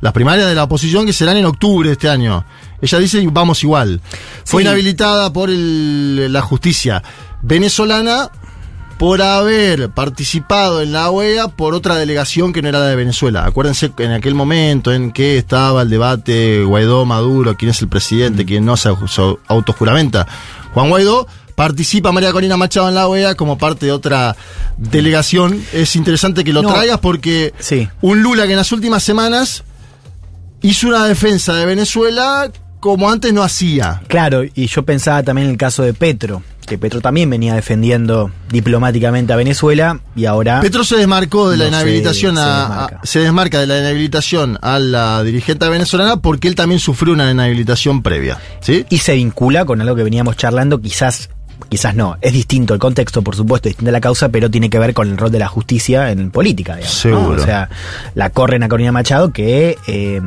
Las 0.00 0.12
primarias 0.12 0.46
de 0.48 0.54
la 0.54 0.64
oposición 0.64 1.06
que 1.06 1.12
serán 1.12 1.36
en 1.36 1.46
octubre 1.46 1.88
de 1.88 1.92
este 1.94 2.08
año. 2.10 2.44
Ella 2.82 2.98
dice 2.98 3.26
vamos 3.32 3.62
igual. 3.62 4.00
Fue 4.44 4.62
Sí. 4.62 4.68
inhabilitada 4.68 5.32
por 5.32 5.48
el- 5.50 6.32
la 6.32 6.42
justicia 6.42 7.02
venezolana 7.42 8.30
por 8.98 9.22
haber 9.22 9.90
participado 9.90 10.80
en 10.80 10.92
la 10.92 11.10
OEA 11.10 11.48
por 11.48 11.74
otra 11.74 11.96
delegación 11.96 12.52
que 12.52 12.62
no 12.62 12.68
era 12.68 12.78
la 12.78 12.86
de 12.86 12.96
Venezuela. 12.96 13.44
Acuérdense 13.44 13.90
en 13.98 14.12
aquel 14.12 14.34
momento 14.34 14.92
en 14.92 15.10
que 15.10 15.36
estaba 15.36 15.82
el 15.82 15.90
debate 15.90 16.62
Guaidó-Maduro, 16.64 17.56
quién 17.56 17.70
es 17.72 17.82
el 17.82 17.88
presidente, 17.88 18.44
quién 18.44 18.64
no 18.64 18.76
se 18.76 18.90
autojuramenta. 19.48 20.26
Juan 20.74 20.88
Guaidó 20.90 21.26
participa 21.54 22.12
María 22.12 22.32
Corina 22.32 22.56
Machado 22.56 22.88
en 22.88 22.94
la 22.94 23.06
OEA 23.08 23.34
como 23.34 23.58
parte 23.58 23.86
de 23.86 23.92
otra 23.92 24.36
delegación. 24.76 25.62
Es 25.72 25.96
interesante 25.96 26.44
que 26.44 26.52
lo 26.52 26.62
No. 26.62 26.72
traigas 26.72 26.98
porque 27.00 27.52
Sí. 27.58 27.88
un 28.00 28.22
Lula 28.22 28.44
que 28.46 28.52
en 28.52 28.58
las 28.58 28.72
últimas 28.72 29.02
semanas 29.02 29.64
hizo 30.62 30.88
una 30.88 31.06
defensa 31.06 31.54
de 31.54 31.66
Venezuela 31.66 32.50
como 32.80 33.10
antes 33.10 33.32
no 33.32 33.42
hacía. 33.42 34.02
Claro, 34.08 34.42
y 34.44 34.66
yo 34.66 34.84
pensaba 34.84 35.22
también 35.22 35.46
en 35.46 35.52
el 35.52 35.58
caso 35.58 35.82
de 35.82 35.94
Petro, 35.94 36.42
que 36.66 36.76
Petro 36.76 37.00
también 37.00 37.30
venía 37.30 37.54
defendiendo 37.54 38.30
diplomáticamente 38.50 39.32
a 39.32 39.36
Venezuela 39.36 40.00
y 40.14 40.26
ahora. 40.26 40.60
Petro 40.60 40.84
se 40.84 40.96
desmarcó 40.96 41.48
de 41.50 41.56
la 41.56 41.64
No 41.64 41.68
inhabilitación 41.70 42.36
se 42.36 42.42
a, 42.42 42.58
desmarca. 42.60 43.00
a- 43.02 43.06
se 43.06 43.18
desmarca 43.20 43.60
de 43.60 43.66
la 43.68 43.78
inhabilitación 43.78 44.58
a 44.60 44.78
la 44.78 45.22
dirigente 45.22 45.66
venezolana 45.68 46.18
porque 46.18 46.46
él 46.48 46.54
también 46.56 46.78
sufrió 46.78 47.14
una 47.14 47.30
inhabilitación 47.30 48.02
previa, 48.02 48.38
¿sí? 48.60 48.84
y 48.90 48.98
se 48.98 49.14
vincula 49.14 49.64
con 49.64 49.80
algo 49.80 49.96
que 49.96 50.02
veníamos 50.02 50.36
charlando, 50.36 50.78
quizás, 50.82 51.30
quizás 51.74 51.96
no, 51.96 52.16
es 52.20 52.32
distinto 52.32 52.72
el 52.72 52.78
contexto, 52.78 53.20
por 53.22 53.34
supuesto, 53.34 53.68
distinta 53.68 53.90
la 53.90 54.00
causa, 54.00 54.28
pero 54.28 54.48
tiene 54.48 54.70
que 54.70 54.78
ver 54.78 54.94
con 54.94 55.08
el 55.10 55.16
rol 55.16 55.32
de 55.32 55.40
la 55.40 55.48
justicia 55.48 56.12
en 56.12 56.30
política, 56.30 56.76
digamos. 56.76 57.04
¿no? 57.04 57.10
Seguro. 57.18 57.42
O 57.42 57.44
sea, 57.44 57.68
la 58.14 58.30
corren 58.30 58.62
a 58.62 58.68
Corina 58.68 58.92
Machado, 58.92 59.32
que 59.32 59.76
eh, 59.88 60.20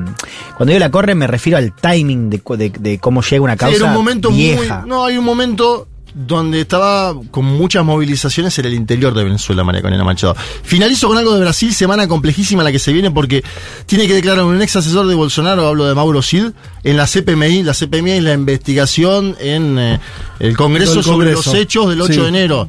cuando 0.58 0.66
digo 0.74 0.80
la 0.80 0.92
corren 0.92 1.18
me 1.18 1.26
refiero 1.26 1.58
al 1.58 1.72
timing 1.72 2.30
de, 2.30 2.42
de- 2.58 2.70
de 2.78 3.00
cómo 3.00 3.22
llega 3.22 3.42
una 3.44 3.54
Sí, 3.54 3.60
causa 3.60 3.76
era 3.78 3.86
un 3.86 3.94
momento 3.94 4.30
vieja. 4.30 4.80
muy 4.82 4.90
no 4.90 5.06
hay 5.06 5.18
un 5.18 5.24
momento 5.24 5.88
donde 6.14 6.62
estaba 6.62 7.14
con 7.32 7.46
muchas 7.46 7.84
movilizaciones 7.86 8.58
en 8.60 8.66
el 8.66 8.74
interior 8.74 9.14
de 9.14 9.24
Venezuela, 9.24 9.64
María 9.64 9.82
Corina 9.82 10.04
Machado. 10.04 10.36
Finalizo 10.64 11.08
con 11.08 11.18
algo 11.18 11.34
de 11.34 11.42
Brasil, 11.42 11.74
semana 11.74 12.08
complejísima 12.08 12.64
la 12.64 12.72
que 12.72 12.80
se 12.80 12.92
viene 12.94 13.12
porque 13.12 13.44
tiene 13.86 14.08
que 14.08 14.14
declarar 14.14 14.44
un 14.46 14.62
ex 14.62 14.76
asesor 14.76 15.08
de 15.08 15.16
Bolsonaro, 15.16 15.68
hablo 15.68 15.86
de 15.86 15.94
Mauro 15.96 16.22
Cid, 16.22 16.52
en 16.84 16.98
la 16.98 17.06
CPMI. 17.06 17.64
La 17.64 17.74
CPMI 17.74 18.12
es 18.12 18.24
la 18.24 18.34
investigación 18.34 19.36
en 19.40 19.78
eh, 19.80 20.00
el 20.40 20.58
Congreso 20.58 21.04
sobre 21.04 21.32
los 21.32 21.48
hechos 21.54 21.90
del 21.90 22.02
8 22.02 22.14
Sí. 22.14 22.20
de 22.22 22.28
enero. 22.28 22.68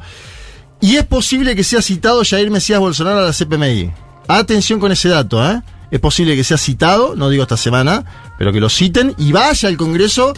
Y 0.81 0.95
es 0.95 1.05
posible 1.05 1.55
que 1.55 1.63
sea 1.63 1.81
citado 1.81 2.21
Jair 2.23 2.49
Mesías 2.51 2.79
Bolsonaro 2.79 3.19
a 3.19 3.23
la 3.23 3.33
CPMI. 3.33 3.91
Atención 4.27 4.79
con 4.79 4.91
ese 4.91 5.09
dato, 5.09 5.43
¿eh? 5.45 5.61
Es 5.91 5.99
posible 5.99 6.35
que 6.35 6.43
sea 6.43 6.57
citado, 6.57 7.15
no 7.15 7.29
digo 7.29 7.41
esta 7.43 7.57
semana, 7.57 8.05
pero 8.37 8.53
que 8.53 8.59
lo 8.59 8.69
citen 8.69 9.15
y 9.17 9.31
vaya 9.31 9.67
al 9.67 9.75
Congreso 9.75 10.33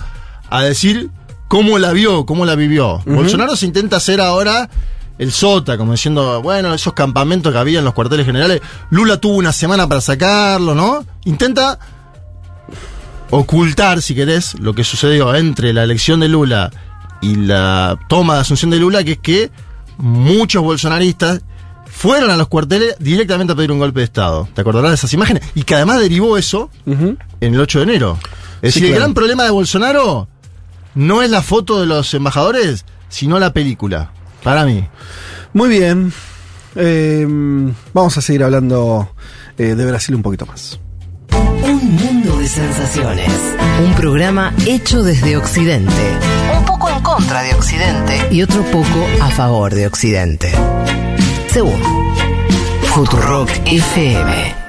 a 0.49 0.63
decir 0.63 1.09
cómo 1.51 1.77
la 1.79 1.91
vio, 1.91 2.25
cómo 2.25 2.45
la 2.45 2.55
vivió. 2.55 3.01
Bolsonaro 3.05 3.57
se 3.57 3.65
intenta 3.65 3.97
hacer 3.97 4.21
ahora 4.21 4.69
el 5.17 5.33
sota, 5.33 5.77
como 5.77 5.91
diciendo, 5.91 6.41
bueno, 6.41 6.73
esos 6.73 6.93
campamentos 6.93 7.51
que 7.51 7.59
había 7.59 7.79
en 7.79 7.83
los 7.85 7.93
cuarteles 7.93 8.25
generales, 8.25 8.61
Lula 8.89 9.17
tuvo 9.17 9.35
una 9.35 9.51
semana 9.51 9.85
para 9.85 9.99
sacarlo, 9.99 10.73
¿no? 10.73 11.05
Intenta 11.25 11.77
ocultar, 13.31 14.01
si 14.01 14.15
querés, 14.15 14.57
lo 14.59 14.73
que 14.73 14.85
sucedió 14.85 15.35
entre 15.35 15.73
la 15.73 15.83
elección 15.83 16.21
de 16.21 16.29
Lula 16.29 16.71
y 17.21 17.35
la 17.35 17.99
toma 18.07 18.35
de 18.35 18.39
asunción 18.41 18.71
de 18.71 18.77
Lula, 18.79 19.03
que 19.03 19.11
es 19.11 19.17
que 19.19 19.51
muchos 19.97 20.63
bolsonaristas 20.63 21.41
fueron 21.85 22.31
a 22.31 22.37
los 22.37 22.47
cuarteles 22.47 22.95
directamente 22.99 23.51
a 23.51 23.55
pedir 23.57 23.73
un 23.73 23.79
golpe 23.79 23.99
de 23.99 24.05
Estado. 24.05 24.47
¿Te 24.53 24.61
acordarás 24.61 24.91
de 24.91 24.95
esas 24.95 25.13
imágenes? 25.13 25.43
Y 25.53 25.63
que 25.63 25.75
además 25.75 25.99
derivó 25.99 26.37
eso 26.37 26.69
en 26.85 27.17
el 27.41 27.59
8 27.59 27.79
de 27.79 27.83
enero. 27.83 28.17
Es 28.61 28.73
Sí, 28.73 28.79
decir, 28.79 28.93
el 28.95 28.99
gran 29.01 29.13
problema 29.13 29.43
de 29.43 29.49
Bolsonaro 29.49 30.29
no 30.95 31.21
es 31.21 31.29
la 31.29 31.41
foto 31.41 31.79
de 31.79 31.85
los 31.85 32.13
embajadores, 32.13 32.85
sino 33.09 33.39
la 33.39 33.53
película. 33.53 34.11
Para 34.43 34.65
mí. 34.65 34.87
Muy 35.53 35.69
bien. 35.69 36.13
Eh, 36.75 37.25
vamos 37.93 38.17
a 38.17 38.21
seguir 38.21 38.43
hablando 38.43 39.13
eh, 39.57 39.75
de 39.75 39.85
Brasil 39.85 40.15
un 40.15 40.21
poquito 40.21 40.45
más. 40.45 40.79
Un 41.63 41.95
mundo 41.95 42.37
de 42.37 42.47
sensaciones. 42.47 43.31
Un 43.85 43.93
programa 43.95 44.53
hecho 44.65 45.03
desde 45.03 45.37
Occidente. 45.37 46.19
Un 46.57 46.65
poco 46.65 46.89
en 46.89 47.01
contra 47.01 47.43
de 47.43 47.53
Occidente. 47.53 48.27
Y 48.31 48.41
otro 48.41 48.63
poco 48.65 49.07
a 49.21 49.29
favor 49.29 49.73
de 49.73 49.87
Occidente. 49.87 50.51
Según 51.47 51.81
Futurock 52.93 53.49
FM. 53.65 54.60